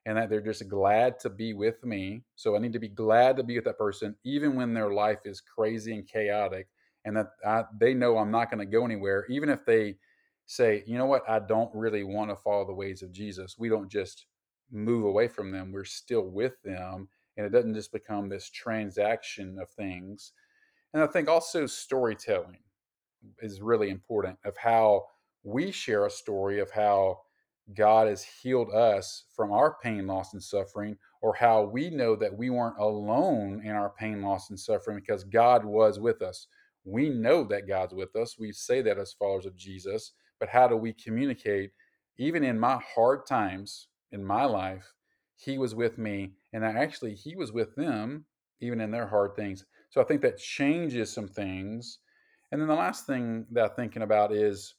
and 0.05 0.17
that 0.17 0.29
they're 0.29 0.41
just 0.41 0.67
glad 0.67 1.19
to 1.19 1.29
be 1.29 1.53
with 1.53 1.83
me, 1.83 2.23
so 2.35 2.55
I 2.55 2.59
need 2.59 2.73
to 2.73 2.79
be 2.79 2.87
glad 2.87 3.37
to 3.37 3.43
be 3.43 3.55
with 3.55 3.65
that 3.65 3.77
person, 3.77 4.15
even 4.23 4.55
when 4.55 4.73
their 4.73 4.91
life 4.91 5.19
is 5.25 5.41
crazy 5.41 5.93
and 5.93 6.07
chaotic, 6.07 6.67
and 7.05 7.15
that 7.15 7.27
I, 7.45 7.63
they 7.79 7.93
know 7.93 8.17
I'm 8.17 8.31
not 8.31 8.49
going 8.49 8.59
to 8.59 8.65
go 8.65 8.85
anywhere, 8.85 9.25
even 9.29 9.49
if 9.49 9.63
they 9.65 9.97
say, 10.47 10.83
you 10.87 10.97
know 10.97 11.05
what, 11.05 11.29
I 11.29 11.39
don't 11.39 11.69
really 11.75 12.03
want 12.03 12.31
to 12.31 12.35
follow 12.35 12.65
the 12.65 12.73
ways 12.73 13.03
of 13.03 13.11
Jesus. 13.11 13.55
We 13.59 13.69
don't 13.69 13.89
just 13.89 14.25
move 14.71 15.05
away 15.05 15.27
from 15.27 15.51
them, 15.51 15.71
we're 15.71 15.85
still 15.85 16.23
with 16.23 16.61
them. 16.63 17.09
And 17.37 17.45
it 17.45 17.51
doesn't 17.51 17.75
just 17.75 17.93
become 17.93 18.29
this 18.29 18.49
transaction 18.49 19.59
of 19.61 19.69
things 19.71 20.25
and 20.93 21.03
I 21.03 21.07
think 21.07 21.29
also 21.29 21.67
storytelling 21.67 22.59
is 23.41 23.61
really 23.61 23.89
important 23.89 24.39
of 24.45 24.57
how 24.57 25.05
we 25.43 25.71
share 25.71 26.05
a 26.05 26.11
story 26.11 26.59
of 26.59 26.71
how 26.71 27.21
God 27.75 28.07
has 28.07 28.23
healed 28.23 28.71
us 28.73 29.25
from 29.35 29.51
our 29.51 29.77
pain, 29.83 30.07
loss, 30.07 30.33
and 30.33 30.43
suffering, 30.43 30.97
or 31.21 31.35
how 31.35 31.63
we 31.63 31.89
know 31.91 32.15
that 32.17 32.35
we 32.37 32.49
weren't 32.49 32.79
alone 32.79 33.61
in 33.63 33.71
our 33.71 33.91
pain, 33.91 34.21
loss, 34.21 34.49
and 34.49 34.59
suffering 34.59 34.97
because 34.99 35.23
God 35.23 35.65
was 35.65 35.99
with 35.99 36.21
us. 36.21 36.47
We 36.85 37.09
know 37.09 37.43
that 37.45 37.67
God's 37.67 37.93
with 37.95 38.15
us. 38.15 38.37
We 38.39 38.51
say 38.51 38.81
that 38.83 38.99
as 38.99 39.13
followers 39.13 39.45
of 39.45 39.55
Jesus, 39.57 40.13
but 40.39 40.49
how 40.49 40.67
do 40.67 40.77
we 40.77 40.93
communicate? 40.93 41.71
Even 42.17 42.43
in 42.43 42.59
my 42.59 42.81
hard 42.95 43.27
times 43.27 43.89
in 44.11 44.23
my 44.23 44.45
life, 44.45 44.93
He 45.35 45.57
was 45.57 45.75
with 45.75 45.97
me, 45.97 46.33
and 46.53 46.65
I 46.65 46.71
actually, 46.71 47.15
He 47.15 47.35
was 47.35 47.51
with 47.51 47.75
them, 47.75 48.25
even 48.61 48.81
in 48.81 48.91
their 48.91 49.07
hard 49.07 49.35
things. 49.35 49.65
So 49.89 50.01
I 50.01 50.03
think 50.03 50.21
that 50.21 50.37
changes 50.37 51.11
some 51.11 51.27
things. 51.27 51.99
And 52.51 52.59
then 52.59 52.67
the 52.67 52.75
last 52.75 53.05
thing 53.05 53.45
that 53.51 53.71
I'm 53.71 53.75
thinking 53.75 54.01
about 54.01 54.33
is 54.33 54.75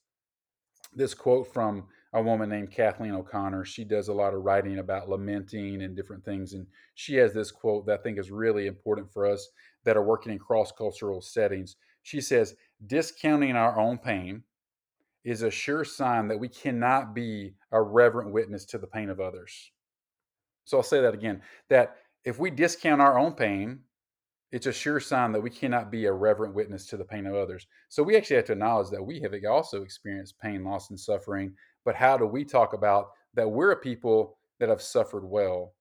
this 0.95 1.15
quote 1.15 1.53
from 1.53 1.87
a 2.13 2.23
woman 2.23 2.49
named 2.49 2.73
Kathleen 2.73 3.15
O'Connor. 3.15 3.65
She 3.65 3.85
does 3.85 4.09
a 4.09 4.13
lot 4.13 4.35
of 4.35 4.43
writing 4.43 4.79
about 4.79 5.09
lamenting 5.09 5.83
and 5.83 5.95
different 5.95 6.25
things. 6.25 6.55
And 6.55 6.67
she 6.95 7.15
has 7.17 7.33
this 7.33 7.53
quote 7.53 7.87
that 7.87 8.01
I 8.01 8.03
think 8.03 8.19
is 8.19 8.31
really 8.31 8.67
important 8.67 9.13
for 9.13 9.27
us 9.27 9.49
that 9.85 9.97
are 9.97 10.05
working 10.05 10.33
in 10.33 10.39
cross 10.39 10.73
cultural 10.73 11.21
settings. 11.21 11.77
She 12.03 12.21
says, 12.21 12.57
Discounting 12.87 13.55
our 13.57 13.79
own 13.79 13.99
pain 13.99 14.43
is 15.25 15.43
a 15.43 15.51
sure 15.51 15.85
sign 15.85 16.29
that 16.29 16.39
we 16.39 16.49
cannot 16.49 17.15
be 17.15 17.55
a 17.73 17.83
reverent 17.83 18.33
witness 18.33 18.65
to 18.67 18.79
the 18.79 18.87
pain 18.87 19.11
of 19.11 19.21
others. 19.21 19.71
So 20.65 20.79
I'll 20.79 20.83
say 20.83 21.01
that 21.01 21.15
again 21.15 21.43
that 21.69 21.97
if 22.25 22.39
we 22.39 22.51
discount 22.51 23.01
our 23.01 23.19
own 23.19 23.33
pain, 23.33 23.81
it's 24.53 24.67
a 24.67 24.73
sure 24.73 25.01
sign 25.01 25.33
that 25.33 25.41
we 25.41 25.51
cannot 25.51 25.91
be 25.91 26.07
a 26.07 26.13
reverent 26.13 26.55
witness 26.55 26.87
to 26.87 26.97
the 26.97 27.05
pain 27.05 27.27
of 27.27 27.35
others. 27.35 27.67
So 27.89 28.03
we 28.03 28.17
actually 28.17 28.37
have 28.37 28.47
to 28.47 28.53
acknowledge 28.53 28.91
that 28.91 29.03
we 29.03 29.21
have 29.21 29.33
also 29.49 29.83
experienced 29.83 30.41
pain, 30.41 30.65
loss, 30.65 30.91
and 30.91 30.99
suffering. 30.99 31.55
But 31.85 31.95
how 31.95 32.17
do 32.17 32.27
we 32.27 32.45
talk 32.45 32.73
about 32.73 33.11
that 33.35 33.49
we're 33.49 33.73
a 33.73 33.77
people 33.77 34.39
that 34.59 34.69
have 34.69 34.83
suffered 34.83 35.25
well, 35.25 35.75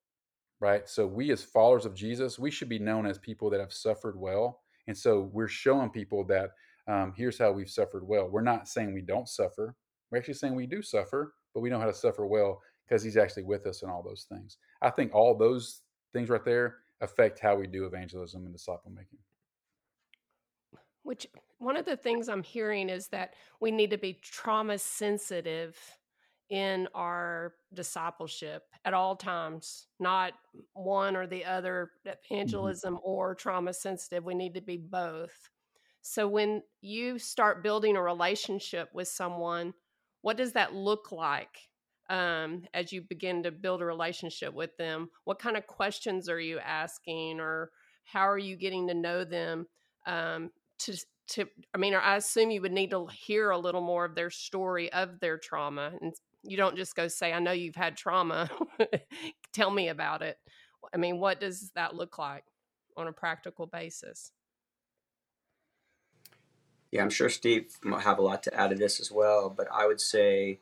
right? 0.59 0.87
So 0.87 1.07
we, 1.07 1.31
as 1.31 1.43
followers 1.43 1.85
of 1.85 1.95
Jesus, 1.95 2.37
we 2.37 2.51
should 2.51 2.69
be 2.69 2.79
known 2.79 3.05
as 3.07 3.17
people 3.17 3.49
that 3.49 3.59
have 3.59 3.73
suffered 3.73 4.19
well. 4.19 4.61
And 4.87 4.97
so 4.97 5.29
we're 5.33 5.47
showing 5.47 5.89
people 5.89 6.23
that 6.25 6.51
um, 6.89 7.13
here's 7.15 7.37
how 7.37 7.51
we've 7.51 7.69
suffered 7.69 8.07
well. 8.07 8.27
We're 8.27 8.41
not 8.41 8.67
saying 8.67 8.93
we 8.93 9.01
don't 9.01 9.29
suffer. 9.29 9.75
We're 10.09 10.17
actually 10.17 10.33
saying 10.33 10.55
we 10.55 10.65
do 10.65 10.81
suffer, 10.81 11.35
but 11.53 11.59
we 11.61 11.69
know 11.69 11.79
how 11.79 11.85
to 11.85 11.93
suffer 11.93 12.25
well 12.25 12.61
because 12.87 13.03
He's 13.03 13.17
actually 13.17 13.43
with 13.43 13.67
us 13.67 13.83
in 13.83 13.89
all 13.89 14.01
those 14.01 14.25
things. 14.27 14.57
I 14.81 14.89
think 14.89 15.13
all 15.13 15.37
those 15.37 15.81
things 16.13 16.29
right 16.29 16.43
there 16.43 16.77
affect 17.01 17.39
how 17.39 17.55
we 17.55 17.67
do 17.67 17.85
evangelism 17.85 18.43
and 18.43 18.53
disciple 18.53 18.91
making. 18.91 19.19
Which 21.03 21.27
one 21.59 21.77
of 21.77 21.85
the 21.85 21.95
things 21.95 22.27
I'm 22.27 22.43
hearing 22.43 22.89
is 22.89 23.07
that 23.09 23.35
we 23.61 23.71
need 23.71 23.91
to 23.91 23.97
be 23.97 24.19
trauma 24.21 24.79
sensitive 24.79 25.77
in 26.49 26.87
our 26.95 27.53
discipleship 27.73 28.63
at 28.83 28.95
all 28.95 29.15
times, 29.15 29.85
not 29.99 30.33
one 30.73 31.15
or 31.15 31.27
the 31.27 31.45
other, 31.45 31.91
mm-hmm. 32.07 32.15
evangelism 32.31 32.95
mm-hmm. 32.95 33.05
or 33.09 33.35
trauma 33.35 33.73
sensitive. 33.73 34.25
We 34.25 34.33
need 34.33 34.55
to 34.55 34.61
be 34.61 34.77
both. 34.77 35.49
So 36.01 36.27
when 36.27 36.63
you 36.81 37.19
start 37.19 37.63
building 37.63 37.95
a 37.95 38.01
relationship 38.01 38.89
with 38.93 39.07
someone, 39.07 39.73
what 40.21 40.37
does 40.37 40.53
that 40.53 40.73
look 40.73 41.11
like? 41.11 41.69
um, 42.09 42.63
as 42.73 42.91
you 42.91 43.01
begin 43.01 43.43
to 43.43 43.51
build 43.51 43.81
a 43.81 43.85
relationship 43.85 44.53
with 44.53 44.75
them? 44.77 45.09
What 45.25 45.39
kind 45.39 45.55
of 45.55 45.67
questions 45.67 46.27
are 46.27 46.39
you 46.39 46.59
asking, 46.59 47.39
or 47.39 47.71
how 48.03 48.27
are 48.27 48.37
you 48.37 48.55
getting 48.57 48.87
to 48.87 48.93
know 48.93 49.23
them? 49.23 49.67
Um, 50.07 50.49
to 50.79 50.97
to, 51.27 51.45
I 51.75 51.77
mean, 51.77 51.93
I 51.93 52.15
assume 52.15 52.49
you 52.49 52.61
would 52.61 52.71
need 52.71 52.89
to 52.89 53.05
hear 53.05 53.51
a 53.51 53.57
little 53.59 53.81
more 53.81 54.05
of 54.05 54.15
their 54.15 54.31
story 54.31 54.91
of 54.91 55.19
their 55.19 55.37
trauma, 55.37 55.93
and 56.01 56.13
you 56.43 56.57
don't 56.57 56.75
just 56.75 56.95
go 56.95 57.07
say, 57.07 57.31
"I 57.31 57.39
know 57.39 57.51
you've 57.51 57.75
had 57.75 57.95
trauma. 57.95 58.49
Tell 59.53 59.69
me 59.69 59.89
about 59.89 60.23
it." 60.23 60.37
I 60.93 60.97
mean, 60.97 61.19
what 61.19 61.39
does 61.39 61.71
that 61.75 61.93
look 61.95 62.17
like 62.17 62.45
on 62.97 63.07
a 63.07 63.13
practical 63.13 63.67
basis? 63.67 64.31
Yeah, 66.91 67.03
I'm 67.03 67.09
sure 67.09 67.29
Steve 67.29 67.77
might 67.83 68.01
have 68.01 68.17
a 68.17 68.23
lot 68.23 68.43
to 68.43 68.53
add 68.53 68.71
to 68.71 68.75
this 68.75 68.99
as 68.99 69.11
well, 69.11 69.49
but 69.49 69.67
I 69.71 69.85
would 69.85 70.01
say 70.01 70.59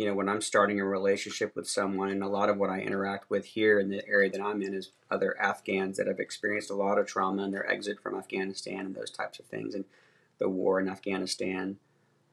you 0.00 0.06
know, 0.06 0.14
when 0.14 0.30
I'm 0.30 0.40
starting 0.40 0.80
a 0.80 0.84
relationship 0.86 1.54
with 1.54 1.68
someone, 1.68 2.08
and 2.08 2.22
a 2.22 2.26
lot 2.26 2.48
of 2.48 2.56
what 2.56 2.70
I 2.70 2.80
interact 2.80 3.28
with 3.28 3.44
here 3.44 3.78
in 3.78 3.90
the 3.90 4.02
area 4.08 4.30
that 4.30 4.40
I'm 4.40 4.62
in 4.62 4.72
is 4.72 4.92
other 5.10 5.38
Afghans 5.38 5.98
that 5.98 6.06
have 6.06 6.18
experienced 6.18 6.70
a 6.70 6.74
lot 6.74 6.98
of 6.98 7.06
trauma 7.06 7.44
in 7.44 7.50
their 7.50 7.70
exit 7.70 8.00
from 8.00 8.16
Afghanistan 8.16 8.86
and 8.86 8.94
those 8.94 9.10
types 9.10 9.38
of 9.38 9.44
things, 9.44 9.74
and 9.74 9.84
the 10.38 10.48
war 10.48 10.80
in 10.80 10.88
Afghanistan. 10.88 11.76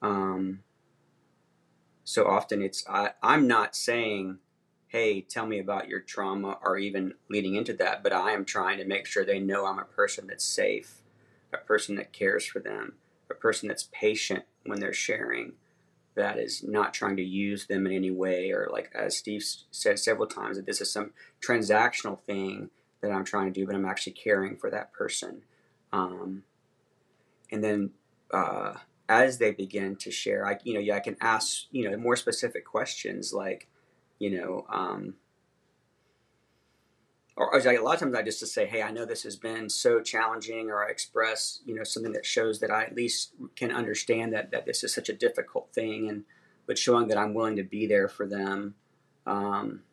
Um, 0.01 0.63
so 2.05 2.25
often 2.25 2.61
it's 2.61 2.87
I, 2.87 3.11
I'm 3.21 3.47
not 3.47 3.75
saying 3.75 4.39
hey, 4.87 5.19
tell 5.19 5.45
me 5.45 5.59
about 5.59 5.89
your 5.89 5.99
trauma, 5.99 6.57
or 6.63 6.77
even 6.77 7.13
leading 7.29 7.55
into 7.55 7.73
that. 7.73 8.01
But 8.01 8.13
I 8.13 8.31
am 8.31 8.45
trying 8.45 8.77
to 8.77 8.85
make 8.85 9.05
sure 9.05 9.25
they 9.25 9.39
know 9.39 9.65
I'm 9.65 9.79
a 9.79 9.83
person 9.83 10.27
that's 10.27 10.45
safe, 10.45 11.01
a 11.51 11.57
person 11.57 11.95
that 11.97 12.13
cares 12.13 12.45
for 12.45 12.59
them, 12.59 12.93
a 13.29 13.35
person 13.35 13.67
that's 13.67 13.89
patient 13.91 14.43
when 14.65 14.79
they're 14.79 14.93
sharing, 14.93 15.53
that 16.15 16.37
is 16.39 16.63
not 16.63 16.93
trying 16.93 17.15
to 17.17 17.23
use 17.23 17.67
them 17.67 17.85
in 17.85 17.93
any 17.93 18.11
way, 18.11 18.51
or 18.51 18.69
like 18.71 18.91
as 18.95 19.15
Steve 19.17 19.43
said 19.71 19.99
several 19.99 20.27
times, 20.27 20.57
that 20.57 20.65
this 20.65 20.81
is 20.81 20.91
some 20.91 21.11
transactional 21.41 22.19
thing 22.19 22.69
that 23.01 23.11
I'm 23.11 23.23
trying 23.23 23.53
to 23.53 23.59
do, 23.59 23.65
but 23.65 23.75
I'm 23.75 23.85
actually 23.85 24.13
caring 24.13 24.57
for 24.57 24.71
that 24.71 24.91
person. 24.93 25.43
Um, 25.93 26.43
and 27.51 27.63
then 27.63 27.91
uh, 28.31 28.73
as 29.07 29.37
they 29.37 29.51
begin 29.51 29.95
to 29.97 30.11
share, 30.11 30.45
I 30.45 30.57
you 30.63 30.73
know 30.73 30.79
yeah 30.79 30.95
I 30.95 30.99
can 30.99 31.17
ask 31.21 31.65
you 31.71 31.89
know 31.89 31.97
more 31.97 32.15
specific 32.15 32.65
questions 32.65 33.33
like 33.33 33.67
you 34.19 34.31
know 34.31 34.65
um, 34.69 35.15
or, 37.37 37.55
a 37.55 37.79
lot 37.79 37.93
of 37.93 37.99
times 37.99 38.15
I 38.15 38.23
just 38.23 38.39
to 38.39 38.47
say 38.47 38.65
hey 38.65 38.81
I 38.81 38.91
know 38.91 39.05
this 39.05 39.23
has 39.23 39.35
been 39.35 39.69
so 39.69 40.01
challenging 40.01 40.69
or 40.69 40.85
I 40.85 40.89
express 40.89 41.61
you 41.65 41.75
know 41.75 41.83
something 41.83 42.13
that 42.13 42.25
shows 42.25 42.59
that 42.59 42.71
I 42.71 42.83
at 42.83 42.95
least 42.95 43.33
can 43.55 43.71
understand 43.71 44.33
that 44.33 44.51
that 44.51 44.65
this 44.65 44.83
is 44.83 44.93
such 44.93 45.09
a 45.09 45.13
difficult 45.13 45.71
thing 45.73 46.09
and 46.09 46.23
but 46.65 46.77
showing 46.77 47.07
that 47.07 47.17
I'm 47.17 47.33
willing 47.33 47.55
to 47.55 47.63
be 47.63 47.87
there 47.87 48.09
for 48.09 48.27
them. 48.27 48.75
Um, 49.25 49.83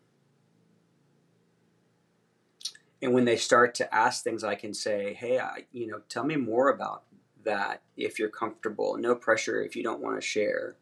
and 3.00 3.14
when 3.14 3.26
they 3.26 3.36
start 3.36 3.76
to 3.76 3.94
ask 3.94 4.24
things, 4.24 4.42
I 4.42 4.56
can 4.56 4.74
say, 4.74 5.14
"Hey, 5.14 5.38
I, 5.38 5.66
you 5.70 5.86
know, 5.86 6.00
tell 6.08 6.24
me 6.24 6.34
more 6.34 6.68
about 6.70 7.04
that 7.44 7.82
if 7.96 8.18
you're 8.18 8.28
comfortable. 8.28 8.96
No 8.96 9.14
pressure 9.14 9.62
if 9.62 9.76
you 9.76 9.82
don't 9.82 10.00
want 10.00 10.16
to 10.16 10.26
share. 10.26 10.76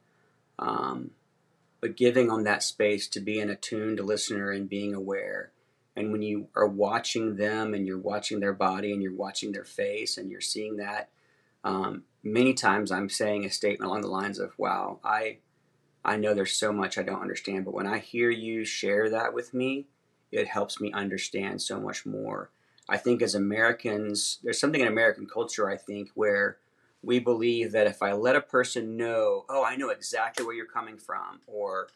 Um, 0.59 1.11
but 1.81 1.97
giving 1.97 2.31
on 2.31 2.45
that 2.45 2.63
space 2.63 3.09
to 3.09 3.21
be 3.21 3.41
an 3.41 3.51
attuned 3.51 3.99
listener 4.01 4.51
and 4.51 4.69
being 4.69 4.95
aware. 4.95 5.52
And 5.97 6.11
when 6.11 6.23
you 6.23 6.49
are 6.57 6.67
watching 6.67 7.37
them 7.37 7.75
and 7.75 7.87
you're 7.87 7.99
watching 7.99 8.41
their 8.41 8.55
body 8.55 8.93
and 8.93 9.03
you're 9.03 9.15
watching 9.15 9.53
their 9.53 9.65
face 9.65 10.17
and 10.17 10.31
you're 10.31 10.41
seeing 10.41 10.77
that, 10.77 11.11
um, 11.65 12.05
many 12.23 12.55
times 12.55 12.91
I'm 12.91 13.09
saying 13.09 13.45
a 13.45 13.51
statement 13.51 13.89
along 13.89 14.01
the 14.01 14.09
lines 14.09 14.39
of, 14.39 14.59
"Wow, 14.59 15.01
I, 15.05 15.39
I 16.05 16.17
know 16.17 16.35
there's 16.35 16.57
so 16.57 16.73
much 16.73 16.99
I 16.99 17.03
don't 17.03 17.21
understand, 17.21 17.65
but 17.65 17.75
when 17.75 17.87
I 17.87 17.99
hear 17.99 18.31
you 18.31 18.65
share 18.65 19.11
that 19.11 19.35
with 19.35 19.53
me, 19.55 19.87
it 20.31 20.49
helps 20.49 20.81
me 20.81 20.93
understand 20.93 21.61
so 21.63 21.79
much 21.79 22.07
more." 22.07 22.51
I 22.89 22.97
think 22.97 23.23
as 23.23 23.35
Americans, 23.35 24.39
there's 24.43 24.59
something 24.59 24.81
in 24.81 24.89
American 24.89 25.27
culture, 25.27 25.69
I 25.69 25.77
think, 25.77 26.11
where 26.15 26.59
we 27.03 27.19
believe 27.19 27.73
that 27.73 27.87
if 27.87 28.03
I 28.03 28.13
let 28.13 28.37
a 28.37 28.41
person 28.41 28.97
know, 28.97 29.45
oh, 29.49 29.65
I 29.65 29.77
know 29.77 29.91
exactly 29.91 30.45
where 30.45 30.55
you're 30.55 30.67
coming 30.67 30.99
from, 30.99 31.41
or 31.47 31.89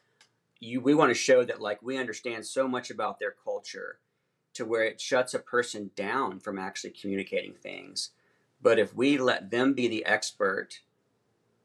you, 0.61 0.81
we 0.81 0.95
want 0.95 1.11
to 1.11 1.15
show 1.15 1.45
that 1.45 1.61
like 1.61 1.83
we 1.83 1.99
understand 1.99 2.47
so 2.47 2.67
much 2.67 2.91
about 2.91 3.19
their 3.19 3.35
culture 3.45 3.99
to 4.55 4.65
where 4.65 4.85
it 4.85 5.01
shuts 5.01 5.35
a 5.35 5.39
person 5.39 5.91
down 5.95 6.41
from 6.41 6.59
actually 6.59 6.91
communicating 6.91 7.55
things. 7.55 8.11
But 8.63 8.79
if 8.79 8.95
we 8.95 9.19
let 9.19 9.51
them 9.51 9.75
be 9.75 9.87
the 9.87 10.05
expert 10.07 10.81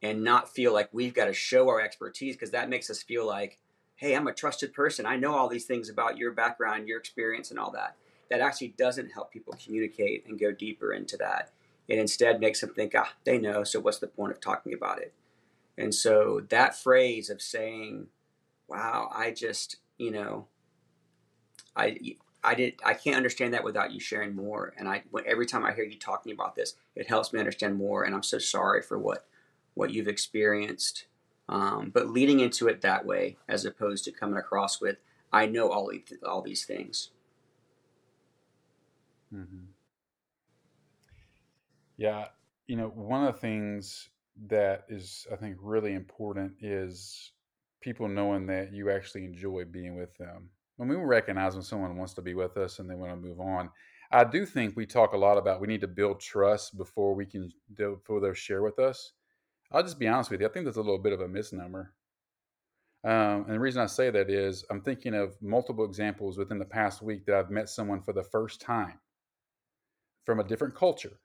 and 0.01 0.23
not 0.23 0.53
feel 0.53 0.73
like 0.73 0.89
we've 0.91 1.13
got 1.13 1.25
to 1.25 1.33
show 1.33 1.69
our 1.69 1.79
expertise, 1.79 2.35
because 2.35 2.51
that 2.51 2.69
makes 2.69 2.89
us 2.89 3.01
feel 3.01 3.25
like, 3.25 3.59
hey, 3.95 4.15
I'm 4.15 4.27
a 4.27 4.33
trusted 4.33 4.73
person. 4.73 5.05
I 5.05 5.15
know 5.15 5.35
all 5.35 5.47
these 5.47 5.65
things 5.65 5.89
about 5.89 6.17
your 6.17 6.31
background, 6.31 6.87
your 6.87 6.97
experience, 6.97 7.49
and 7.49 7.59
all 7.59 7.71
that 7.71 7.95
that 8.31 8.39
actually 8.39 8.69
doesn't 8.69 9.11
help 9.11 9.31
people 9.31 9.53
communicate 9.63 10.25
and 10.25 10.39
go 10.39 10.53
deeper 10.53 10.93
into 10.93 11.17
that. 11.17 11.51
It 11.89 11.99
instead 11.99 12.39
makes 12.39 12.61
them 12.61 12.73
think, 12.73 12.93
ah, 12.95 13.11
they 13.25 13.37
know, 13.37 13.65
so 13.65 13.81
what's 13.81 13.99
the 13.99 14.07
point 14.07 14.31
of 14.31 14.39
talking 14.39 14.73
about 14.73 14.99
it? 14.99 15.13
And 15.77 15.93
so 15.93 16.41
that 16.47 16.73
phrase 16.73 17.29
of 17.29 17.41
saying, 17.41 18.07
wow, 18.71 19.11
I 19.13 19.31
just, 19.31 19.75
you 19.97 20.11
know, 20.11 20.47
I, 21.75 21.97
I 22.41 22.55
did, 22.55 22.75
I 22.85 22.93
can't 22.93 23.17
understand 23.17 23.53
that 23.53 23.65
without 23.65 23.91
you 23.91 23.99
sharing 23.99 24.33
more. 24.33 24.73
And 24.77 24.87
I, 24.87 25.03
every 25.25 25.45
time 25.45 25.65
I 25.65 25.73
hear 25.73 25.83
you 25.83 25.99
talking 25.99 26.31
about 26.31 26.55
this, 26.55 26.75
it 26.95 27.07
helps 27.09 27.33
me 27.33 27.39
understand 27.39 27.75
more. 27.75 28.03
And 28.03 28.15
I'm 28.15 28.23
so 28.23 28.39
sorry 28.39 28.81
for 28.81 28.97
what, 28.97 29.25
what 29.73 29.91
you've 29.91 30.07
experienced. 30.07 31.05
Um, 31.49 31.91
but 31.93 32.07
leading 32.07 32.39
into 32.39 32.69
it 32.69 32.79
that 32.81 33.05
way, 33.05 33.37
as 33.49 33.65
opposed 33.65 34.05
to 34.05 34.11
coming 34.11 34.37
across 34.37 34.79
with, 34.79 34.97
I 35.33 35.47
know 35.47 35.69
all, 35.69 35.91
all 36.25 36.41
these 36.41 36.63
things. 36.63 37.09
Mm-hmm. 39.33 39.65
Yeah, 41.97 42.27
you 42.67 42.77
know, 42.77 42.87
one 42.87 43.25
of 43.25 43.33
the 43.33 43.39
things 43.39 44.09
that 44.47 44.85
is, 44.87 45.27
I 45.31 45.35
think, 45.35 45.57
really 45.59 45.93
important 45.93 46.53
is 46.61 47.31
people 47.81 48.07
knowing 48.07 48.45
that 48.47 48.73
you 48.73 48.89
actually 48.89 49.25
enjoy 49.25 49.65
being 49.65 49.95
with 49.97 50.15
them. 50.17 50.49
When 50.77 50.87
we 50.87 50.95
recognize 50.95 51.53
when 51.53 51.63
someone 51.63 51.97
wants 51.97 52.13
to 52.15 52.21
be 52.21 52.33
with 52.33 52.57
us 52.57 52.79
and 52.79 52.89
they 52.89 52.95
want 52.95 53.11
to 53.11 53.27
move 53.27 53.39
on, 53.39 53.69
I 54.11 54.23
do 54.23 54.45
think 54.45 54.75
we 54.75 54.85
talk 54.85 55.13
a 55.13 55.17
lot 55.17 55.37
about 55.37 55.61
we 55.61 55.67
need 55.67 55.81
to 55.81 55.87
build 55.87 56.19
trust 56.19 56.77
before 56.77 57.15
we 57.15 57.25
can 57.25 57.49
before 57.75 58.19
they'll 58.19 58.33
share 58.33 58.61
with 58.61 58.79
us. 58.79 59.13
I'll 59.71 59.83
just 59.83 59.99
be 59.99 60.07
honest 60.07 60.31
with 60.31 60.41
you. 60.41 60.47
I 60.47 60.51
think 60.51 60.65
that's 60.65 60.77
a 60.77 60.81
little 60.81 60.99
bit 60.99 61.13
of 61.13 61.21
a 61.21 61.27
misnomer. 61.27 61.93
Um, 63.03 63.45
and 63.45 63.55
the 63.55 63.59
reason 63.59 63.81
I 63.81 63.87
say 63.87 64.09
that 64.11 64.29
is 64.29 64.63
I'm 64.69 64.81
thinking 64.81 65.13
of 65.13 65.41
multiple 65.41 65.85
examples 65.85 66.37
within 66.37 66.59
the 66.59 66.65
past 66.65 67.01
week 67.01 67.25
that 67.25 67.35
I've 67.35 67.49
met 67.49 67.69
someone 67.69 68.01
for 68.01 68.13
the 68.13 68.23
first 68.23 68.61
time 68.61 68.99
from 70.25 70.39
a 70.39 70.43
different 70.43 70.75
culture 70.75 71.19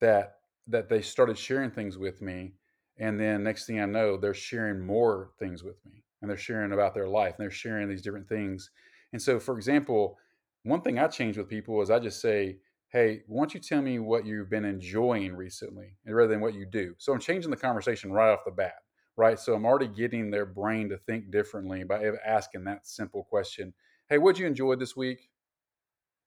that 0.00 0.36
that 0.66 0.88
they 0.88 1.02
started 1.02 1.38
sharing 1.38 1.70
things 1.70 1.98
with 1.98 2.22
me 2.22 2.54
and 3.00 3.18
then 3.18 3.42
next 3.42 3.66
thing 3.66 3.80
i 3.80 3.86
know 3.86 4.16
they're 4.16 4.34
sharing 4.34 4.78
more 4.78 5.30
things 5.38 5.64
with 5.64 5.84
me 5.84 6.04
and 6.22 6.30
they're 6.30 6.36
sharing 6.36 6.72
about 6.72 6.94
their 6.94 7.08
life 7.08 7.34
and 7.36 7.44
they're 7.44 7.50
sharing 7.50 7.88
these 7.88 8.02
different 8.02 8.28
things 8.28 8.70
and 9.12 9.20
so 9.20 9.40
for 9.40 9.56
example 9.56 10.18
one 10.62 10.80
thing 10.80 10.98
i 10.98 11.08
change 11.08 11.36
with 11.36 11.48
people 11.48 11.80
is 11.82 11.90
i 11.90 11.98
just 11.98 12.20
say 12.20 12.56
hey 12.90 13.22
why 13.26 13.40
don't 13.40 13.54
you 13.54 13.60
tell 13.60 13.82
me 13.82 13.98
what 13.98 14.24
you've 14.24 14.50
been 14.50 14.64
enjoying 14.64 15.34
recently 15.34 15.96
rather 16.06 16.28
than 16.28 16.40
what 16.40 16.54
you 16.54 16.66
do? 16.66 16.94
So 16.98 17.12
i'm 17.12 17.20
changing 17.20 17.50
the 17.50 17.56
conversation 17.56 18.12
right 18.12 18.32
off 18.32 18.44
the 18.44 18.52
bat 18.52 18.74
right? 19.16 19.38
So 19.38 19.54
i'm 19.54 19.66
already 19.66 19.88
getting 19.88 20.30
their 20.30 20.46
brain 20.46 20.88
to 20.90 20.98
think 20.98 21.30
differently 21.30 21.84
by 21.84 22.12
asking 22.24 22.64
that 22.64 22.86
simple 22.86 23.24
question 23.24 23.72
hey 24.08 24.18
what'd 24.18 24.38
you 24.38 24.46
enjoy 24.46 24.76
this 24.76 24.96
week? 24.96 25.30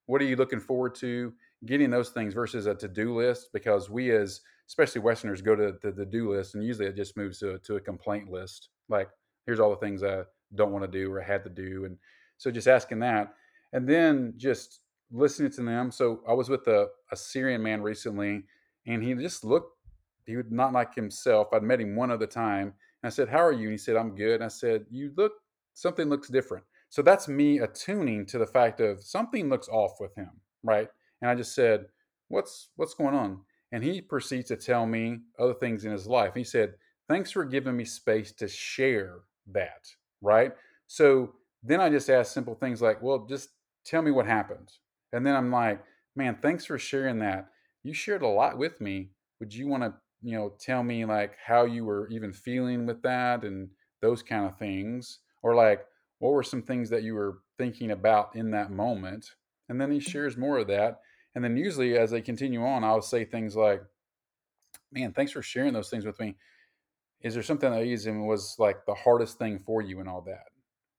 What 0.05 0.21
are 0.21 0.25
you 0.25 0.35
looking 0.35 0.59
forward 0.59 0.95
to? 0.95 1.33
Getting 1.65 1.89
those 1.89 2.09
things 2.09 2.33
versus 2.33 2.65
a 2.65 2.75
to-do 2.75 3.15
list 3.15 3.49
because 3.53 3.89
we 3.89 4.11
as 4.11 4.41
especially 4.67 5.01
westerners 5.01 5.41
go 5.41 5.55
to 5.55 5.75
the 5.81 5.91
to-do 5.91 6.31
list 6.33 6.55
and 6.55 6.63
usually 6.63 6.87
it 6.87 6.95
just 6.95 7.17
moves 7.17 7.39
to, 7.39 7.59
to 7.59 7.75
a 7.75 7.81
complaint 7.81 8.29
list 8.29 8.69
like 8.89 9.09
here's 9.45 9.59
all 9.59 9.69
the 9.69 9.77
things 9.77 10.03
i 10.03 10.21
don't 10.55 10.71
want 10.71 10.83
to 10.83 10.91
do 10.91 11.11
or 11.11 11.21
I 11.21 11.25
had 11.25 11.43
to 11.43 11.49
do 11.49 11.85
and 11.85 11.97
so 12.37 12.51
just 12.51 12.67
asking 12.67 12.99
that 12.99 13.33
and 13.73 13.87
then 13.87 14.33
just 14.37 14.81
listening 15.11 15.51
to 15.51 15.63
them 15.63 15.91
so 15.91 16.21
i 16.27 16.33
was 16.33 16.49
with 16.49 16.67
a, 16.67 16.87
a 17.11 17.15
syrian 17.15 17.61
man 17.61 17.81
recently 17.81 18.43
and 18.87 19.03
he 19.03 19.13
just 19.15 19.43
looked 19.43 19.77
he 20.25 20.35
would 20.35 20.51
not 20.51 20.73
like 20.73 20.95
himself 20.95 21.47
i'd 21.53 21.63
met 21.63 21.81
him 21.81 21.95
one 21.95 22.11
other 22.11 22.27
time 22.27 22.67
and 22.67 23.05
i 23.05 23.09
said 23.09 23.29
how 23.29 23.43
are 23.43 23.51
you? 23.51 23.63
And 23.63 23.71
he 23.71 23.77
said 23.77 23.95
i'm 23.95 24.15
good 24.15 24.35
and 24.35 24.43
i 24.43 24.47
said 24.47 24.85
you 24.89 25.11
look 25.17 25.33
something 25.75 26.07
looks 26.07 26.29
different. 26.29 26.63
So 26.89 27.01
that's 27.01 27.27
me 27.27 27.57
attuning 27.57 28.27
to 28.27 28.37
the 28.37 28.45
fact 28.45 28.79
of 28.79 29.03
something 29.03 29.49
looks 29.49 29.67
off 29.67 29.93
with 29.99 30.13
him 30.15 30.29
right? 30.63 30.87
And 31.21 31.29
I 31.29 31.35
just 31.35 31.53
said, 31.53 31.85
"What's 32.29 32.69
what's 32.75 32.93
going 32.93 33.13
on?" 33.13 33.41
And 33.73 33.83
he 33.83 34.01
proceeds 34.01 34.49
to 34.49 34.55
tell 34.55 34.85
me 34.85 35.21
other 35.39 35.55
things 35.55 35.83
in 35.83 35.91
his 35.91 36.05
life. 36.05 36.35
He 36.35 36.43
said, 36.43 36.75
"Thanks 37.09 37.31
for 37.31 37.43
giving 37.43 37.75
me 37.75 37.85
space 37.85 38.31
to 38.33 38.47
share 38.47 39.21
that." 39.47 39.87
Right? 40.21 40.53
So 40.85 41.33
then 41.63 41.81
I 41.81 41.89
just 41.89 42.09
ask 42.09 42.31
simple 42.31 42.53
things 42.53 42.83
like, 42.83 43.01
"Well, 43.01 43.25
just 43.25 43.49
tell 43.83 44.03
me 44.03 44.11
what 44.11 44.27
happened." 44.27 44.71
And 45.11 45.25
then 45.25 45.35
I'm 45.35 45.51
like, 45.51 45.83
"Man, 46.15 46.37
thanks 46.39 46.65
for 46.65 46.77
sharing 46.77 47.17
that. 47.19 47.49
You 47.81 47.93
shared 47.93 48.21
a 48.21 48.27
lot 48.27 48.59
with 48.59 48.79
me. 48.79 49.11
Would 49.39 49.55
you 49.55 49.67
want 49.67 49.81
to, 49.81 49.93
you 50.21 50.37
know, 50.37 50.55
tell 50.59 50.83
me 50.83 51.03
like 51.03 51.35
how 51.43 51.65
you 51.65 51.83
were 51.83 52.07
even 52.09 52.31
feeling 52.31 52.85
with 52.85 53.01
that 53.01 53.43
and 53.43 53.71
those 54.01 54.21
kind 54.21 54.45
of 54.45 54.59
things 54.59 55.19
or 55.41 55.55
like 55.55 55.83
what 56.19 56.31
were 56.31 56.43
some 56.43 56.61
things 56.61 56.91
that 56.91 57.03
you 57.03 57.15
were 57.15 57.39
thinking 57.57 57.89
about 57.89 58.35
in 58.35 58.51
that 58.51 58.69
moment?" 58.69 59.31
And 59.67 59.81
then 59.81 59.91
he 59.91 59.97
mm-hmm. 59.97 60.11
shares 60.11 60.37
more 60.37 60.59
of 60.59 60.67
that 60.67 61.01
and 61.35 61.43
then 61.43 61.57
usually 61.57 61.97
as 61.97 62.11
they 62.11 62.21
continue 62.21 62.63
on, 62.63 62.83
I'll 62.83 63.01
say 63.01 63.25
things 63.25 63.55
like, 63.55 63.81
man, 64.91 65.13
thanks 65.13 65.31
for 65.31 65.41
sharing 65.41 65.73
those 65.73 65.89
things 65.89 66.05
with 66.05 66.19
me. 66.19 66.35
Is 67.21 67.33
there 67.33 67.43
something 67.43 67.71
that 67.71 67.85
using 67.85 68.27
was 68.27 68.55
like 68.59 68.85
the 68.85 68.93
hardest 68.93 69.37
thing 69.37 69.59
for 69.59 69.81
you 69.81 69.99
and 69.99 70.09
all 70.09 70.21
that? 70.21 70.49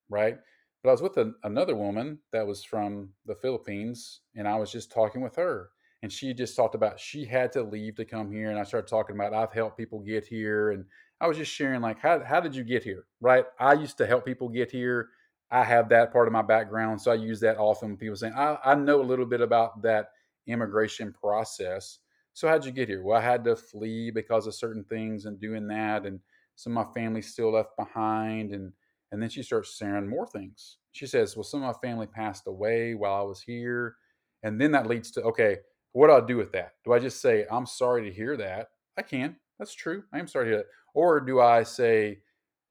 Right. 0.09 0.39
But 0.83 0.91
I 0.91 0.93
was 0.93 1.03
with 1.03 1.19
another 1.45 1.77
woman 1.77 2.19
that 2.33 2.47
was 2.47 2.65
from 2.65 3.11
the 3.27 3.35
Philippines 3.35 4.21
and 4.35 4.47
I 4.47 4.57
was 4.57 4.71
just 4.71 4.91
talking 4.93 5.23
with 5.23 5.37
her 5.37 5.71
and 6.05 6.13
she 6.13 6.35
just 6.35 6.55
talked 6.55 6.75
about 6.75 7.01
she 7.01 7.25
had 7.25 7.51
to 7.51 7.63
leave 7.63 7.97
to 7.97 8.05
come 8.05 8.31
here 8.31 8.51
and 8.51 8.59
i 8.59 8.63
started 8.63 8.87
talking 8.87 9.17
about 9.17 9.33
i've 9.33 9.55
helped 9.55 9.79
people 9.79 10.01
get 10.01 10.27
here 10.27 10.73
and 10.73 10.85
i 11.23 11.27
was 11.27 11.39
just 11.39 11.51
sharing 11.51 11.81
like 11.81 11.99
how, 11.99 12.23
how 12.23 12.41
did 12.41 12.55
you 12.55 12.63
get 12.63 12.85
here 12.85 13.07
right 13.23 13.47
i 13.59 13.73
used 13.73 13.97
to 13.97 14.07
help 14.07 14.23
people 14.23 14.51
get 14.51 14.71
here 14.71 15.09
i 15.51 15.65
have 15.65 15.89
that 15.89 16.13
part 16.13 16.29
of 16.29 16.33
my 16.33 16.43
background 16.43 17.01
so 17.01 17.11
i 17.11 17.15
use 17.15 17.41
that 17.41 17.57
often 17.57 17.89
when 17.89 17.97
people 17.97 18.15
saying 18.15 18.35
I, 18.35 18.59
I 18.63 18.75
know 18.75 19.01
a 19.01 19.03
little 19.03 19.25
bit 19.25 19.41
about 19.41 19.81
that 19.81 20.11
immigration 20.47 21.13
process. 21.13 21.99
So 22.33 22.49
how'd 22.49 22.65
you 22.65 22.73
get 22.73 22.89
here? 22.89 23.03
Well, 23.03 23.19
I 23.19 23.23
had 23.23 23.45
to 23.45 23.57
flee 23.57 24.11
because 24.11 24.47
of 24.47 24.55
certain 24.55 24.85
things 24.85 25.25
and 25.27 25.41
doing 25.41 25.69
that, 25.69 26.05
and 26.07 26.21
some 26.57 26.77
of 26.77 26.87
my 26.87 26.93
family 26.93 27.23
still 27.23 27.53
left 27.53 27.77
behind, 27.77 28.53
and 28.53 28.73
And 29.13 29.23
then 29.23 29.31
she 29.31 29.45
starts 29.45 29.77
sharing 29.77 30.09
more 30.09 30.27
things. 30.27 30.79
She 30.93 31.07
says, 31.07 31.37
Well, 31.37 31.45
some 31.45 31.63
of 31.63 31.75
my 31.75 31.89
family 31.89 32.07
passed 32.09 32.47
away 32.49 32.95
while 32.95 33.15
I 33.15 33.23
was 33.23 33.41
here. 33.41 33.95
And 34.43 34.61
then 34.61 34.73
that 34.73 34.89
leads 34.89 35.11
to, 35.13 35.23
okay, 35.23 35.59
what 35.93 36.09
do 36.09 36.15
I 36.15 36.27
do 36.27 36.37
with 36.37 36.53
that? 36.53 36.73
Do 36.85 36.93
I 36.93 36.99
just 36.99 37.21
say, 37.23 37.47
I'm 37.51 37.67
sorry 37.67 38.03
to 38.05 38.13
hear 38.15 38.37
that? 38.37 38.69
I 38.99 39.03
can. 39.03 39.37
That's 39.59 39.73
true. 39.75 40.03
I 40.13 40.19
am 40.19 40.27
sorry 40.27 40.47
to 40.47 40.51
hear 40.51 40.59
that. 40.59 40.67
Or 40.95 41.21
do 41.21 41.41
I 41.41 41.63
say, 41.63 42.19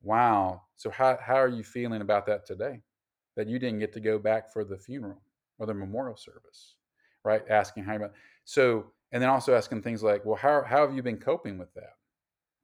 wow, 0.01 0.63
so 0.75 0.89
how, 0.89 1.17
how 1.21 1.35
are 1.35 1.47
you 1.47 1.63
feeling 1.63 2.01
about 2.01 2.25
that 2.25 2.45
today? 2.45 2.81
That 3.37 3.47
you 3.47 3.57
didn't 3.57 3.79
get 3.79 3.93
to 3.93 4.01
go 4.01 4.19
back 4.19 4.51
for 4.51 4.65
the 4.65 4.77
funeral 4.77 5.21
or 5.57 5.65
the 5.65 5.73
memorial 5.73 6.17
service, 6.17 6.75
right? 7.23 7.43
Asking 7.49 7.83
how 7.83 7.95
about 7.95 8.13
so, 8.45 8.91
and 9.11 9.21
then 9.21 9.29
also 9.29 9.55
asking 9.55 9.81
things 9.81 10.03
like, 10.03 10.25
well, 10.25 10.35
how, 10.35 10.63
how 10.63 10.85
have 10.85 10.95
you 10.95 11.03
been 11.03 11.17
coping 11.17 11.57
with 11.57 11.73
that? 11.75 11.95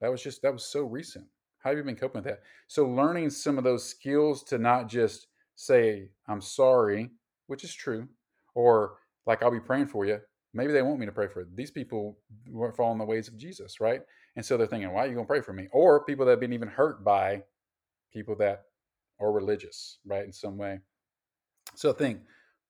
That 0.01 0.11
was 0.11 0.21
just, 0.21 0.41
that 0.41 0.53
was 0.53 0.65
so 0.65 0.83
recent. 0.83 1.25
How 1.59 1.69
have 1.69 1.77
you 1.77 1.83
been 1.83 1.95
coping 1.95 2.21
with 2.21 2.31
that? 2.31 2.41
So, 2.67 2.87
learning 2.87 3.29
some 3.29 3.57
of 3.57 3.63
those 3.63 3.83
skills 3.83 4.43
to 4.45 4.57
not 4.57 4.87
just 4.87 5.27
say, 5.55 6.09
I'm 6.27 6.41
sorry, 6.41 7.09
which 7.47 7.63
is 7.63 7.73
true, 7.73 8.07
or 8.55 8.95
like, 9.25 9.43
I'll 9.43 9.51
be 9.51 9.59
praying 9.59 9.87
for 9.87 10.05
you. 10.05 10.19
Maybe 10.53 10.73
they 10.73 10.81
want 10.81 10.99
me 10.99 11.05
to 11.05 11.11
pray 11.11 11.27
for 11.27 11.45
these 11.53 11.69
people 11.69 12.17
weren't 12.49 12.75
following 12.75 12.97
the 12.97 13.05
ways 13.05 13.27
of 13.27 13.37
Jesus, 13.37 13.79
right? 13.79 14.01
And 14.35 14.45
so 14.45 14.57
they're 14.57 14.67
thinking, 14.67 14.91
why 14.91 15.03
are 15.03 15.07
you 15.07 15.13
going 15.13 15.25
to 15.25 15.29
pray 15.29 15.41
for 15.41 15.53
me? 15.53 15.67
Or 15.71 16.05
people 16.05 16.25
that 16.25 16.31
have 16.31 16.39
been 16.39 16.53
even 16.53 16.69
hurt 16.69 17.03
by 17.03 17.43
people 18.11 18.35
that 18.37 18.63
are 19.19 19.31
religious, 19.31 19.99
right, 20.05 20.25
in 20.25 20.31
some 20.31 20.57
way. 20.57 20.79
So 21.75 21.93
think 21.93 22.21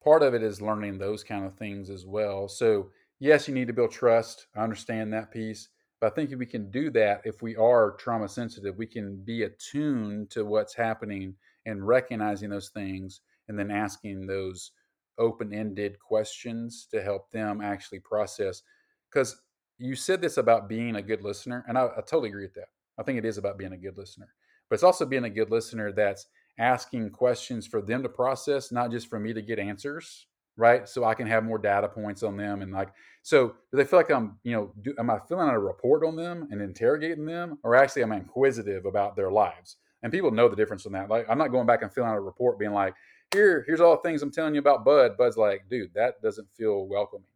part 0.02 0.22
of 0.22 0.34
it 0.34 0.42
is 0.42 0.62
learning 0.62 0.98
those 0.98 1.22
kind 1.22 1.44
of 1.44 1.56
things 1.56 1.90
as 1.90 2.06
well. 2.06 2.48
So, 2.48 2.90
yes, 3.18 3.46
you 3.46 3.54
need 3.54 3.68
to 3.68 3.72
build 3.72 3.90
trust. 3.90 4.46
I 4.56 4.60
understand 4.60 5.12
that 5.12 5.30
piece. 5.30 5.68
But 6.00 6.12
I 6.12 6.14
think 6.14 6.32
if 6.32 6.38
we 6.38 6.46
can 6.46 6.70
do 6.70 6.90
that, 6.90 7.22
if 7.24 7.42
we 7.42 7.56
are 7.56 7.92
trauma 7.98 8.28
sensitive, 8.28 8.76
we 8.78 8.86
can 8.86 9.16
be 9.16 9.42
attuned 9.42 10.30
to 10.30 10.44
what's 10.44 10.74
happening 10.74 11.34
and 11.66 11.86
recognizing 11.86 12.48
those 12.48 12.70
things 12.70 13.20
and 13.48 13.58
then 13.58 13.70
asking 13.70 14.26
those 14.26 14.72
open 15.18 15.52
ended 15.52 15.98
questions 15.98 16.86
to 16.90 17.02
help 17.02 17.30
them 17.30 17.60
actually 17.60 18.00
process. 18.00 18.62
Because 19.10 19.42
you 19.76 19.94
said 19.94 20.22
this 20.22 20.38
about 20.38 20.68
being 20.68 20.96
a 20.96 21.02
good 21.02 21.22
listener, 21.22 21.64
and 21.68 21.76
I, 21.76 21.86
I, 21.86 22.00
totally 22.00 22.30
agree 22.30 22.44
with 22.44 22.54
that. 22.54 22.68
I 22.98 23.02
think 23.02 23.18
it 23.18 23.24
is 23.24 23.38
about 23.38 23.58
being 23.58 23.72
a 23.72 23.78
good 23.78 23.98
listener, 23.98 24.28
but 24.68 24.74
it's 24.74 24.82
also 24.82 25.04
being 25.04 25.24
a 25.24 25.30
good 25.30 25.50
listener 25.50 25.92
that's 25.92 26.26
asking 26.58 27.10
questions 27.10 27.66
for 27.66 27.80
them 27.80 28.02
to 28.02 28.08
process, 28.08 28.70
not 28.70 28.90
just 28.90 29.08
for 29.08 29.18
me 29.18 29.32
to 29.32 29.42
get 29.42 29.58
answers 29.58 30.26
right? 30.60 30.86
So 30.88 31.04
I 31.04 31.14
can 31.14 31.26
have 31.26 31.42
more 31.42 31.58
data 31.58 31.88
points 31.88 32.22
on 32.22 32.36
them 32.36 32.62
and 32.62 32.72
like 32.72 32.90
so 33.22 33.48
do 33.48 33.76
they 33.76 33.84
feel 33.84 33.98
like 33.98 34.10
I'm 34.10 34.38
you 34.44 34.52
know 34.52 34.72
do, 34.82 34.94
am 34.98 35.10
I 35.10 35.18
filling 35.28 35.48
out 35.48 35.54
a 35.54 35.58
report 35.58 36.04
on 36.04 36.16
them 36.16 36.48
and 36.50 36.60
interrogating 36.60 37.24
them 37.24 37.58
or 37.62 37.74
actually 37.74 38.02
am 38.02 38.12
I 38.12 38.16
inquisitive 38.16 38.84
about 38.84 39.16
their 39.16 39.30
lives? 39.30 39.76
And 40.02 40.12
people 40.12 40.30
know 40.30 40.48
the 40.48 40.56
difference 40.56 40.86
in 40.86 40.92
that. 40.92 41.08
Like 41.08 41.26
I'm 41.28 41.38
not 41.38 41.48
going 41.48 41.66
back 41.66 41.82
and 41.82 41.92
filling 41.92 42.10
out 42.10 42.16
a 42.16 42.20
report 42.20 42.58
being 42.58 42.72
like 42.72 42.94
here 43.32 43.64
here's 43.66 43.80
all 43.80 43.96
the 43.96 44.02
things 44.02 44.22
I'm 44.22 44.30
telling 44.30 44.54
you 44.54 44.60
about 44.60 44.84
Bud. 44.84 45.16
Bud's 45.16 45.38
like 45.38 45.62
dude 45.70 45.94
that 45.94 46.20
doesn't 46.22 46.48
feel 46.56 46.86
welcoming, 46.86 47.26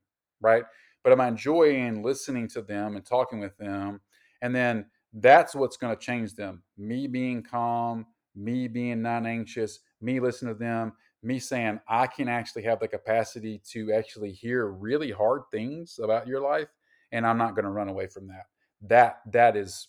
right? 0.40 0.64
But 1.03 1.12
am 1.12 1.20
I 1.20 1.29
enjoying 1.29 2.03
listening 2.03 2.48
to 2.48 2.62
them 2.62 2.96
and 2.96 3.05
talking 3.05 3.40
with 3.40 3.57
them? 3.57 4.00
And 4.42 4.55
then 4.55 4.87
that's 5.14 5.55
what's 5.55 5.77
going 5.77 5.94
to 5.94 6.03
change 6.03 6.35
them. 6.35 6.62
Me 6.77 7.07
being 7.07 7.42
calm, 7.42 8.07
me 8.34 8.68
being 8.68 9.02
non 9.02 9.26
anxious, 9.26 9.80
me 10.00 10.20
listening 10.20 10.54
to 10.54 10.58
them, 10.58 10.92
me 11.22 11.38
saying 11.38 11.80
I 11.88 12.06
can 12.06 12.28
actually 12.28 12.62
have 12.64 12.80
the 12.80 12.88
capacity 12.88 13.60
to 13.70 13.92
actually 13.92 14.32
hear 14.32 14.66
really 14.66 15.10
hard 15.10 15.42
things 15.50 15.98
about 16.02 16.26
your 16.26 16.40
life 16.40 16.68
and 17.14 17.24
I'm 17.26 17.38
not 17.38 17.54
going 17.54 17.64
to 17.64 17.70
run 17.70 17.88
away 17.88 18.08
from 18.08 18.26
that. 18.26 18.46
That 18.82 19.20
that 19.32 19.56
is 19.56 19.88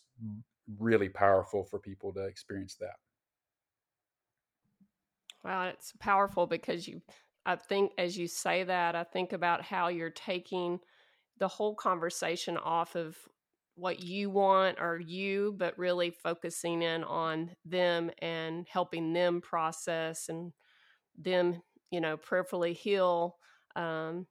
really 0.80 1.10
powerful 1.10 1.66
for 1.66 1.80
people 1.80 2.14
to 2.14 2.26
experience 2.26 2.76
that. 2.76 2.96
Well, 5.44 5.64
it's 5.64 5.94
powerful 6.00 6.48
because 6.48 6.88
you 6.88 7.02
I 7.46 7.56
think 7.56 7.92
as 7.98 8.18
you 8.18 8.28
say 8.28 8.64
that, 8.64 8.96
I 8.96 9.04
think 9.04 9.34
about 9.34 9.64
how 9.64 9.90
you're 9.90 10.10
taking 10.10 10.80
the 11.38 11.48
whole 11.48 11.76
conversation 11.76 12.58
off 12.58 12.96
of 12.96 13.18
what 13.76 14.02
you 14.02 14.30
want 14.30 14.78
or 14.80 15.00
you, 15.00 15.54
but 15.58 15.78
really 15.78 16.10
focusing 16.10 16.82
in 16.82 17.04
on 17.04 17.52
them 17.66 18.10
and 18.20 18.66
helping 18.70 19.14
them 19.14 19.42
process 19.42 20.30
and 20.30 20.54
them, 21.18 21.62
you 21.92 22.00
know, 22.00 22.18
prayerfully 22.18 22.74
heal 22.74 23.36
um, 23.76 24.26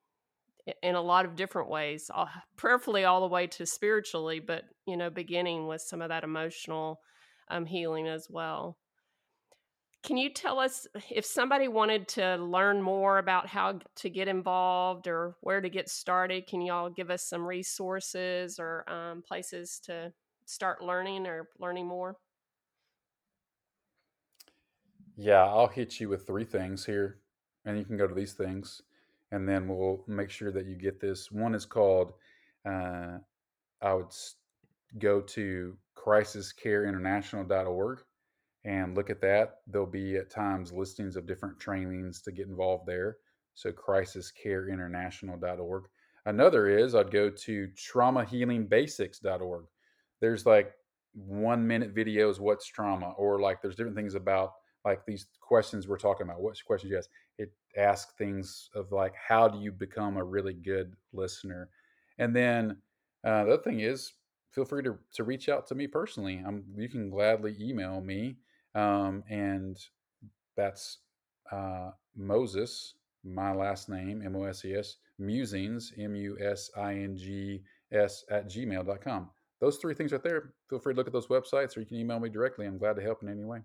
in 0.83 0.95
a 0.95 1.03
lot 1.03 1.27
of 1.27 1.37
different 1.37 1.69
ways, 1.69 2.11
prayerfully 2.57 3.05
all 3.05 3.21
the 3.21 3.27
way 3.27 3.47
to 3.47 3.67
spiritually, 3.67 4.41
but, 4.41 4.65
you 4.87 4.97
know, 4.97 5.11
beginning 5.11 5.67
with 5.67 5.83
some 5.83 6.01
of 6.01 6.09
that 6.09 6.25
emotional 6.25 7.01
um, 7.51 7.67
healing 7.67 8.09
as 8.09 8.27
well. 8.31 8.79
Can 10.05 10.17
you 10.19 10.29
tell 10.29 10.61
us 10.61 10.87
if 11.11 11.25
somebody 11.25 11.67
wanted 11.67 12.07
to 12.09 12.37
learn 12.37 12.83
more 12.83 13.17
about 13.17 13.47
how 13.47 13.79
to 13.97 14.11
get 14.11 14.29
involved 14.29 15.09
or 15.09 15.35
where 15.40 15.62
to 15.62 15.71
get 15.71 15.88
started? 15.88 16.47
Can 16.47 16.61
y'all 16.61 16.90
give 16.90 17.11
us 17.11 17.23
some 17.23 17.47
resources 17.47 18.59
or 18.59 18.85
um, 18.90 19.23
places 19.23 19.81
to 19.85 20.12
start 20.45 20.85
learning 20.85 21.27
or 21.27 21.49
learning 21.59 21.87
more? 21.87 22.19
Yeah, 25.17 25.43
I'll 25.43 25.69
hit 25.69 25.99
you 25.99 26.11
with 26.11 26.27
three 26.27 26.45
things 26.45 26.85
here, 26.85 27.21
and 27.64 27.79
you 27.79 27.87
can 27.87 27.97
go 27.97 28.07
to 28.07 28.14
these 28.14 28.35
things, 28.35 28.83
and 29.33 29.49
then 29.49 29.69
we'll 29.69 30.05
make 30.07 30.29
sure 30.29 30.53
that 30.53 30.67
you 30.67 30.75
get 30.75 31.01
this. 31.01 31.33
One 31.33 31.55
is 31.55 31.64
called, 31.64 32.12
uh, 32.69 33.21
I 33.81 33.95
would 33.95 34.12
go 34.99 35.23
to 35.23 35.79
crisiscareinternational.org 35.97 38.01
and 38.64 38.96
look 38.96 39.11
at 39.11 39.20
that. 39.20 39.59
There'll 39.66 39.87
be 39.87 40.16
at 40.16 40.31
times 40.31 40.72
listings 40.72 41.16
of 41.16 41.27
different 41.27 41.61
trainings 41.61 42.22
to 42.22 42.33
get 42.33 42.48
involved 42.48 42.87
there. 42.87 43.18
So 43.55 43.72
crisiscareinternational.org. 43.72 45.85
Another 46.27 46.68
is 46.68 46.94
I'd 46.94 47.11
go 47.11 47.29
to 47.29 47.68
traumahealingbasics.org. 47.68 49.64
There's 50.20 50.46
like 50.46 50.72
one 51.12 51.66
minute 51.66 51.94
videos, 51.94 52.40
what's 52.40 52.66
trauma, 52.66 53.12
or 53.16 53.40
like 53.40 53.61
there's 53.61 53.77
different 53.77 53.96
things 53.96 54.14
about 54.14 54.53
like 54.85 55.05
these 55.07 55.27
questions 55.40 55.87
we're 55.87 55.98
talking 55.98 56.27
about. 56.27 56.40
What 56.40 56.57
questions 56.64 56.90
you 56.90 56.98
ask? 56.98 57.11
It 57.38 57.53
asks 57.77 58.14
things 58.16 58.70
of 58.74 58.92
like, 58.92 59.14
how 59.14 59.48
do 59.48 59.59
you 59.59 59.72
become 59.72 60.16
a 60.16 60.24
really 60.24 60.55
good 60.55 60.94
listener? 61.12 61.68
And 62.18 62.35
then 62.35 62.79
uh, 63.24 63.44
the 63.44 63.55
other 63.55 63.62
thing 63.62 63.81
is, 63.81 64.12
feel 64.50 64.64
free 64.64 64.83
to, 64.85 64.98
to 65.14 65.24
reach 65.24 65.48
out 65.48 65.66
to 65.66 65.74
me 65.74 65.87
personally. 65.87 66.42
I'm, 66.46 66.64
you 66.77 66.88
can 66.88 67.11
gladly 67.11 67.57
email 67.61 68.00
me. 68.00 68.37
Um, 68.75 69.23
and 69.29 69.79
that's 70.57 70.99
uh, 71.51 71.91
Moses, 72.17 72.95
my 73.25 73.53
last 73.53 73.89
name, 73.89 74.23
M 74.25 74.37
O 74.37 74.45
S 74.45 74.65
E 74.65 74.75
S, 74.75 74.97
musings, 75.19 75.93
M 75.99 76.15
U 76.15 76.37
S 76.41 76.71
I 76.77 76.95
N 76.95 77.17
G 77.17 77.63
S, 77.93 78.25
at 78.31 78.49
gmail.com. 78.49 79.31
Those 79.61 79.77
three 79.77 79.95
things 79.95 80.13
right 80.13 80.23
there. 80.23 80.53
Feel 80.69 80.79
free 80.79 80.95
to 80.95 80.97
look 80.97 81.07
at 81.07 81.13
those 81.13 81.29
websites 81.29 81.77
or 81.77 81.81
you 81.81 81.87
can 81.87 81.97
email 81.97 82.21
me 82.21 82.29
directly. 82.29 82.67
I'm 82.67 82.79
glad 82.79 82.97
to 82.97 83.03
help 83.03 83.23
in 83.23 83.29
any 83.29 83.45
way. 83.45 83.61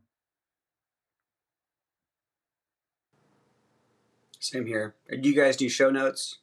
Same 4.39 4.65
here. 4.65 4.95
Do 5.09 5.27
you 5.27 5.35
guys 5.35 5.57
do 5.57 5.67
show 5.67 5.89
notes? 5.89 6.37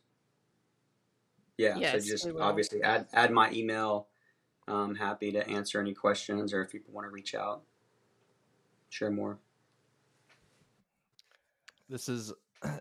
Yeah, 1.57 1.79
yes, 1.79 2.05
so 2.05 2.11
just 2.11 2.29
obviously 2.38 2.83
add 2.83 3.07
add 3.14 3.31
my 3.31 3.50
email. 3.50 4.09
I'm 4.68 4.96
happy 4.96 5.33
to 5.33 5.48
answer 5.48 5.81
any 5.81 5.94
questions 5.94 6.52
or 6.52 6.62
if 6.62 6.70
people 6.70 6.92
want 6.92 7.07
to 7.07 7.11
reach 7.11 7.35
out, 7.35 7.62
share 8.90 9.11
more. 9.11 9.38
This 11.88 12.09
is 12.09 12.33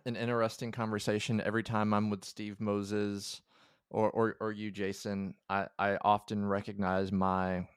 an 0.06 0.16
interesting 0.16 0.72
conversation. 0.72 1.42
Every 1.42 1.64
time 1.64 1.94
I'm 1.94 2.10
with 2.10 2.26
Steve 2.26 2.60
Moses 2.60 3.42
or 3.90 4.10
or, 4.10 4.38
or 4.40 4.52
you, 4.52 4.72
Jason, 4.72 5.36
I, 5.50 5.68
I 5.78 5.98
often 6.02 6.46
recognize 6.46 7.12
my 7.12 7.68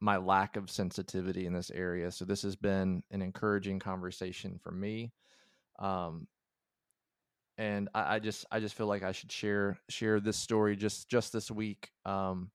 my 0.00 0.16
lack 0.16 0.56
of 0.56 0.70
sensitivity 0.70 1.46
in 1.46 1.52
this 1.52 1.70
area. 1.70 2.10
So 2.10 2.24
this 2.24 2.42
has 2.42 2.56
been 2.56 3.02
an 3.10 3.20
encouraging 3.20 3.80
conversation 3.80 4.58
for 4.62 4.70
me. 4.70 5.12
Um, 5.78 6.26
and 7.58 7.88
I, 7.94 8.16
I, 8.16 8.18
just 8.18 8.46
I 8.50 8.60
just 8.60 8.74
feel 8.74 8.86
like 8.86 9.02
I 9.02 9.12
should 9.12 9.30
share 9.30 9.78
share 9.88 10.20
this 10.20 10.36
story 10.36 10.76
just 10.76 11.08
just 11.08 11.32
this 11.32 11.50
week. 11.50 11.90
Um, 12.04 12.50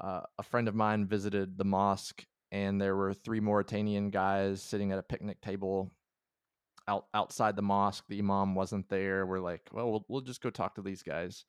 uh, 0.00 0.22
a 0.38 0.42
friend 0.42 0.66
of 0.66 0.74
mine 0.74 1.06
visited 1.06 1.56
the 1.56 1.64
mosque, 1.64 2.24
and 2.54 2.80
there 2.80 2.94
were 2.94 3.12
three 3.12 3.40
Mauritanian 3.40 4.10
guys 4.10 4.62
sitting 4.62 4.92
at 4.92 4.98
a 4.98 5.02
picnic 5.02 5.40
table 5.40 5.90
out 6.86 7.06
outside 7.12 7.56
the 7.56 7.62
mosque. 7.62 8.04
The 8.08 8.20
imam 8.20 8.54
wasn't 8.54 8.88
there. 8.88 9.26
We're 9.26 9.40
like, 9.40 9.62
well, 9.72 9.90
we'll 9.90 10.04
we'll 10.08 10.20
just 10.20 10.40
go 10.40 10.50
talk 10.50 10.76
to 10.76 10.82
these 10.82 11.02
guys. 11.02 11.44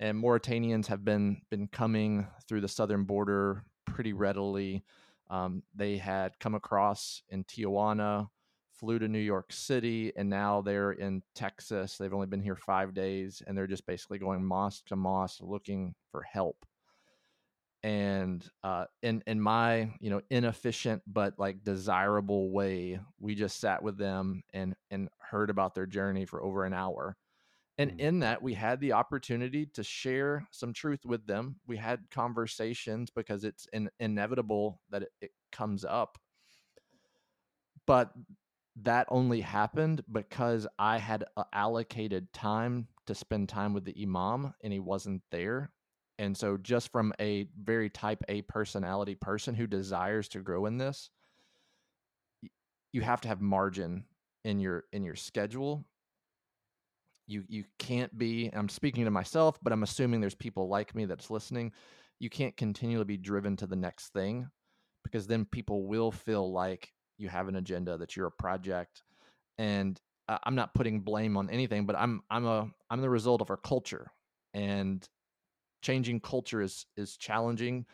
And 0.00 0.20
Mauritanians 0.20 0.88
have 0.88 1.04
been 1.04 1.42
been 1.50 1.68
coming 1.68 2.26
through 2.48 2.62
the 2.62 2.68
southern 2.68 3.04
border 3.04 3.62
pretty 3.86 4.12
readily. 4.12 4.82
Um, 5.30 5.62
they 5.72 5.98
had 5.98 6.40
come 6.40 6.56
across 6.56 7.22
in 7.28 7.44
Tijuana 7.44 8.28
flew 8.72 8.98
to 8.98 9.06
New 9.06 9.20
York 9.20 9.52
City, 9.52 10.12
and 10.16 10.28
now 10.28 10.60
they're 10.60 10.92
in 10.92 11.22
Texas. 11.36 11.96
They've 11.96 12.12
only 12.12 12.26
been 12.26 12.42
here 12.42 12.56
five 12.56 12.92
days, 12.92 13.40
and 13.46 13.56
they're 13.56 13.68
just 13.68 13.86
basically 13.86 14.18
going 14.18 14.44
mosque 14.44 14.86
to 14.86 14.96
mosque 14.96 15.40
looking 15.42 15.94
for 16.10 16.22
help. 16.22 16.66
And 17.84 18.48
uh, 18.64 18.86
in 19.02 19.22
in 19.28 19.40
my 19.40 19.92
you 20.00 20.10
know 20.10 20.22
inefficient 20.30 21.02
but 21.06 21.38
like 21.38 21.64
desirable 21.64 22.50
way, 22.50 23.00
we 23.20 23.36
just 23.36 23.60
sat 23.60 23.82
with 23.84 23.98
them 23.98 24.42
and 24.54 24.74
and 24.90 25.10
heard 25.20 25.50
about 25.50 25.74
their 25.76 25.86
journey 25.86 26.26
for 26.26 26.42
over 26.44 26.64
an 26.64 26.74
hour. 26.74 27.16
And 27.78 27.92
Mm. 27.92 28.00
in 28.00 28.20
that, 28.20 28.42
we 28.42 28.54
had 28.54 28.80
the 28.80 28.92
opportunity 28.92 29.66
to 29.66 29.84
share 29.84 30.46
some 30.52 30.72
truth 30.74 31.04
with 31.06 31.26
them. 31.26 31.60
We 31.66 31.76
had 31.78 32.10
conversations 32.10 33.10
because 33.10 33.44
it's 33.44 33.66
in, 33.72 33.90
inevitable 34.00 34.80
that 34.90 35.02
it, 35.04 35.12
it 35.22 35.32
comes 35.52 35.84
up. 35.84 36.18
But 37.86 38.12
that 38.76 39.06
only 39.10 39.42
happened 39.42 40.04
because 40.10 40.66
I 40.78 40.98
had 40.98 41.24
uh, 41.36 41.44
allocated 41.52 42.32
time 42.32 42.88
to 43.06 43.14
spend 43.14 43.48
time 43.48 43.74
with 43.74 43.84
the 43.84 43.96
imam 44.02 44.54
and 44.62 44.72
he 44.72 44.80
wasn't 44.80 45.22
there. 45.30 45.72
And 46.18 46.36
so, 46.36 46.56
just 46.56 46.92
from 46.92 47.12
a 47.20 47.48
very 47.60 47.90
type 47.90 48.22
A 48.28 48.42
personality 48.42 49.14
person 49.14 49.54
who 49.54 49.66
desires 49.66 50.28
to 50.28 50.40
grow 50.40 50.66
in 50.66 50.78
this, 50.78 51.10
you 52.92 53.00
have 53.00 53.20
to 53.22 53.28
have 53.28 53.40
margin 53.40 54.04
in 54.44 54.60
your 54.60 54.84
in 54.92 55.04
your 55.04 55.16
schedule. 55.16 55.84
You 57.26 57.42
you 57.48 57.64
can't 57.78 58.16
be 58.18 58.50
i'm 58.52 58.68
speaking 58.68 59.06
to 59.06 59.10
myself 59.10 59.58
but 59.62 59.72
i'm 59.72 59.82
assuming 59.82 60.20
there's 60.20 60.34
people 60.34 60.68
like 60.68 60.94
me 60.94 61.06
that's 61.06 61.30
listening 61.30 61.72
you 62.20 62.28
can't 62.28 62.54
continually 62.56 63.04
be 63.04 63.16
driven 63.16 63.56
to 63.56 63.66
the 63.66 63.76
next 63.76 64.12
thing 64.12 64.46
because 65.02 65.26
then 65.26 65.44
people 65.44 65.86
will 65.86 66.12
feel 66.12 66.52
like 66.52 66.92
you 67.18 67.28
have 67.28 67.48
an 67.48 67.56
agenda 67.56 67.96
that 67.98 68.16
you're 68.16 68.26
a 68.26 68.32
project. 68.32 69.02
And 69.58 70.00
i'm 70.26 70.54
not 70.54 70.72
putting 70.72 71.00
blame 71.00 71.36
on 71.36 71.50
anything 71.50 71.84
but 71.84 71.94
i'm 71.96 72.22
i'm 72.30 72.46
a 72.46 72.66
i'm 72.88 73.02
the 73.02 73.10
result 73.10 73.42
of 73.42 73.50
our 73.50 73.58
culture. 73.58 74.10
And 74.54 75.06
changing 75.84 76.18
culture 76.18 76.60
is 76.60 76.86
is 76.96 77.16
challenging 77.16 77.86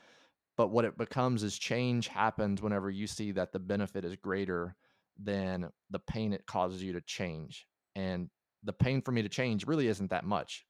but 0.61 0.69
what 0.69 0.85
it 0.85 0.99
becomes 0.99 1.43
is 1.43 1.57
change 1.59 2.09
happens 2.09 2.61
whenever 2.61 2.91
you 2.91 3.07
see 3.07 3.33
that 3.33 3.51
the 3.51 3.59
benefit 3.59 4.05
is 4.05 4.15
greater 4.17 4.77
than 5.19 5.71
the 5.89 5.99
pain 5.99 6.35
it 6.35 6.45
causes 6.45 6.83
you 6.83 6.93
to 6.93 7.01
change. 7.01 7.67
And 7.97 8.29
the 8.63 8.75
pain 8.75 9.01
for 9.01 9.11
me 9.11 9.23
to 9.23 9.29
change 9.31 9.67
really 9.67 9.89
isn't 9.89 10.11
that 10.11 10.27
much. 10.27 10.67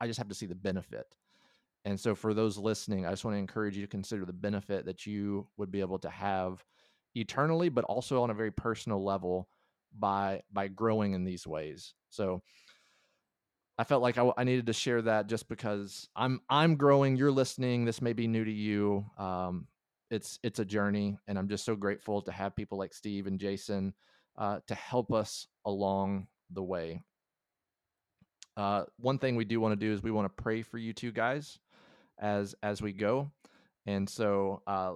I 0.00 0.08
just 0.08 0.18
have 0.18 0.28
to 0.28 0.34
see 0.34 0.46
the 0.46 0.56
benefit. 0.56 1.06
And 1.84 2.00
so 2.00 2.16
for 2.16 2.34
those 2.34 2.58
listening 2.58 3.06
i 3.06 3.10
just 3.10 3.24
want 3.24 3.36
to 3.36 3.38
encourage 3.38 3.76
you 3.76 3.82
to 3.82 3.88
consider 3.88 4.24
the 4.24 4.32
benefit 4.32 4.84
that 4.86 5.06
you 5.06 5.46
would 5.56 5.70
be 5.70 5.78
able 5.78 6.00
to 6.00 6.10
have 6.10 6.64
eternally 7.14 7.68
but 7.68 7.84
also 7.84 8.22
on 8.24 8.30
a 8.30 8.34
very 8.34 8.50
personal 8.50 9.04
level 9.04 9.48
by 9.96 10.42
by 10.52 10.66
growing 10.66 11.12
in 11.12 11.24
these 11.24 11.46
ways. 11.46 11.94
So 12.10 12.42
I 13.78 13.84
felt 13.84 14.02
like 14.02 14.18
I 14.18 14.42
needed 14.42 14.66
to 14.66 14.72
share 14.72 15.02
that 15.02 15.28
just 15.28 15.48
because 15.48 16.08
I'm 16.16 16.40
I'm 16.50 16.74
growing. 16.74 17.16
You're 17.16 17.30
listening. 17.30 17.84
This 17.84 18.02
may 18.02 18.12
be 18.12 18.26
new 18.26 18.44
to 18.44 18.52
you. 18.52 19.06
Um, 19.16 19.68
it's 20.10 20.40
it's 20.42 20.58
a 20.58 20.64
journey, 20.64 21.16
and 21.28 21.38
I'm 21.38 21.48
just 21.48 21.64
so 21.64 21.76
grateful 21.76 22.22
to 22.22 22.32
have 22.32 22.56
people 22.56 22.76
like 22.76 22.92
Steve 22.92 23.28
and 23.28 23.38
Jason 23.38 23.94
uh, 24.36 24.58
to 24.66 24.74
help 24.74 25.12
us 25.12 25.46
along 25.64 26.26
the 26.50 26.62
way. 26.62 27.02
Uh, 28.56 28.84
one 28.98 29.18
thing 29.18 29.36
we 29.36 29.44
do 29.44 29.60
want 29.60 29.78
to 29.78 29.86
do 29.86 29.92
is 29.92 30.02
we 30.02 30.10
want 30.10 30.26
to 30.26 30.42
pray 30.42 30.62
for 30.62 30.78
you 30.78 30.92
two 30.92 31.12
guys 31.12 31.60
as 32.18 32.56
as 32.64 32.82
we 32.82 32.92
go, 32.92 33.30
and 33.86 34.10
so 34.10 34.60
uh, 34.66 34.94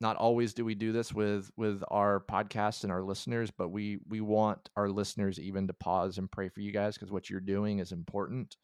not 0.00 0.16
always 0.16 0.54
do 0.54 0.64
we 0.64 0.74
do 0.74 0.92
this 0.92 1.12
with 1.12 1.50
with 1.56 1.82
our 1.88 2.20
podcast 2.20 2.84
and 2.84 2.92
our 2.92 3.02
listeners 3.02 3.50
but 3.50 3.70
we 3.70 3.98
we 4.08 4.20
want 4.20 4.70
our 4.76 4.88
listeners 4.88 5.40
even 5.40 5.66
to 5.66 5.72
pause 5.72 6.18
and 6.18 6.30
pray 6.30 6.48
for 6.48 6.60
you 6.60 6.70
guys 6.72 6.94
because 6.94 7.10
what 7.10 7.28
you're 7.28 7.40
doing 7.40 7.78
is 7.80 7.92
important. 7.92 8.56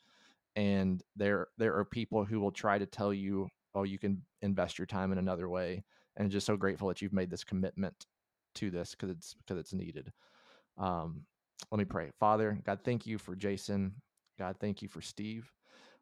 And 0.56 1.02
there 1.16 1.48
there 1.58 1.76
are 1.76 1.84
people 1.84 2.24
who 2.24 2.38
will 2.38 2.52
try 2.52 2.78
to 2.78 2.86
tell 2.86 3.12
you 3.12 3.48
oh 3.74 3.82
you 3.82 3.98
can 3.98 4.22
invest 4.42 4.78
your 4.78 4.86
time 4.86 5.10
in 5.10 5.18
another 5.18 5.48
way 5.48 5.84
and 6.16 6.30
just 6.30 6.46
so 6.46 6.56
grateful 6.56 6.88
that 6.88 7.02
you've 7.02 7.12
made 7.12 7.30
this 7.30 7.42
commitment 7.42 8.06
to 8.54 8.70
this 8.70 8.92
because 8.92 9.10
it's 9.10 9.34
because 9.34 9.58
it's 9.58 9.74
needed. 9.74 10.12
Um 10.78 11.22
let 11.72 11.78
me 11.78 11.84
pray. 11.84 12.10
Father 12.20 12.60
god 12.64 12.80
thank 12.84 13.06
you 13.06 13.18
for 13.18 13.34
jason. 13.34 13.94
God 14.38 14.56
thank 14.60 14.82
you 14.82 14.88
for 14.88 15.00
steve. 15.00 15.50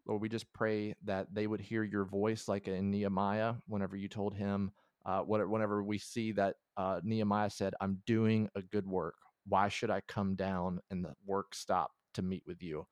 Lord 0.07 0.20
we 0.20 0.28
just 0.28 0.53
pray 0.53 0.95
that 1.05 1.28
they 1.33 1.47
would 1.47 1.61
hear 1.61 1.83
your 1.83 2.05
voice 2.05 2.49
like 2.49 2.68
in 2.68 2.91
nehemiah 2.91 3.55
whenever 3.66 3.97
you 3.97 4.09
told 4.09 4.35
him 4.35 4.72
uh, 5.05 5.20
whenever 5.20 5.82
we 5.82 5.98
see 5.98 6.32
that 6.32 6.57
uh, 6.76 7.00
Nehemiah 7.03 7.50
said, 7.50 7.74
I'm 7.80 8.03
doing 8.07 8.48
a 8.55 8.62
good 8.62 8.86
work. 8.86 9.14
Why 9.46 9.68
should 9.68 9.90
I 9.90 10.03
come 10.07 10.34
down 10.36 10.80
and 10.90 11.05
the 11.05 11.14
work 11.26 11.55
stop 11.55 11.90
to 12.14 12.22
meet 12.22 12.44
with 12.46 12.62
you? 12.62 12.86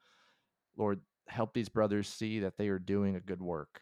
Lord, 0.77 1.01
help 1.29 1.55
these 1.55 1.69
brothers 1.69 2.09
see 2.09 2.41
that 2.41 2.57
they 2.59 2.69
are 2.69 2.79
doing 2.79 3.17
a 3.17 3.21
good 3.21 3.43
work. 3.43 3.81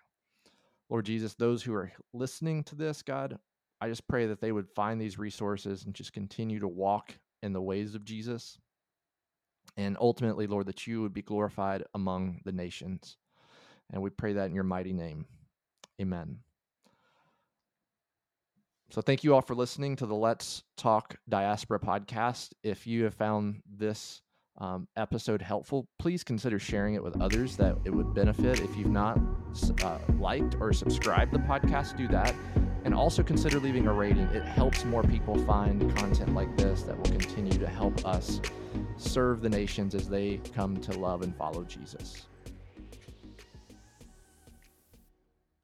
Lord 0.91 1.07
Jesus, 1.07 1.35
those 1.35 1.63
who 1.63 1.75
are 1.75 1.93
listening 2.13 2.65
to 2.65 2.75
this, 2.75 3.03
God, 3.03 3.39
I 3.81 3.89
just 3.89 4.09
pray 4.09 4.27
that 4.27 4.41
they 4.41 4.53
would 4.53 4.69
find 4.75 5.01
these 5.01 5.19
resources 5.19 5.85
and 5.85 5.95
just 5.95 6.13
continue 6.13 6.59
to 6.61 6.69
walk 6.69 7.15
in 7.43 7.53
the 7.53 7.63
ways 7.63 7.95
of 7.95 8.05
Jesus. 8.05 8.59
And 9.77 9.97
ultimately, 10.01 10.47
Lord, 10.47 10.67
that 10.67 10.87
you 10.87 11.03
would 11.03 11.15
be 11.15 11.23
glorified 11.23 11.85
among 11.95 12.41
the 12.45 12.53
nations. 12.53 13.17
And 13.93 14.03
we 14.03 14.11
pray 14.11 14.33
that 14.35 14.47
in 14.47 14.55
your 14.55 14.65
mighty 14.65 14.93
name. 14.93 15.27
Amen. 16.01 16.39
So 18.91 19.03
thank 19.03 19.23
you 19.23 19.35
all 19.35 19.43
for 19.43 19.55
listening 19.55 19.97
to 19.97 20.07
the 20.07 20.15
Let's 20.15 20.63
Talk 20.79 21.17
Diaspora 21.29 21.79
podcast. 21.79 22.55
If 22.63 22.87
you 22.87 23.05
have 23.05 23.13
found 23.13 23.61
this 23.71 24.23
um, 24.57 24.89
episode 24.97 25.43
helpful, 25.43 25.87
please 25.99 26.25
consider 26.25 26.59
sharing 26.59 26.95
it 26.95 27.03
with 27.03 27.21
others 27.21 27.55
that 27.59 27.77
it 27.85 27.91
would 27.91 28.15
benefit. 28.15 28.61
If 28.61 28.75
you've 28.79 28.89
not 28.89 29.21
uh, 29.83 29.99
liked 30.19 30.57
or 30.59 30.73
subscribed 30.73 31.35
the 31.35 31.39
podcast, 31.41 31.99
do 31.99 32.09
that. 32.09 32.35
And 32.85 32.95
also 32.95 33.23
consider 33.23 33.61
leaving 33.61 33.89
a 33.89 33.93
rating. 33.93 34.25
It 34.29 34.45
helps 34.45 34.87
more 34.87 35.03
people 35.03 35.37
find 35.45 35.95
content 35.95 36.33
like 36.33 36.57
this 36.57 36.83
that 36.85 36.97
will 36.97 37.11
continue 37.11 37.59
to 37.59 37.67
help 37.67 38.07
us 38.07 38.41
serve 38.97 39.43
the 39.43 39.51
nations 39.51 39.95
as 39.95 40.09
they 40.09 40.41
come 40.55 40.79
to 40.79 40.99
love 40.99 41.21
and 41.21 41.37
follow 41.37 41.63
Jesus. 41.63 42.27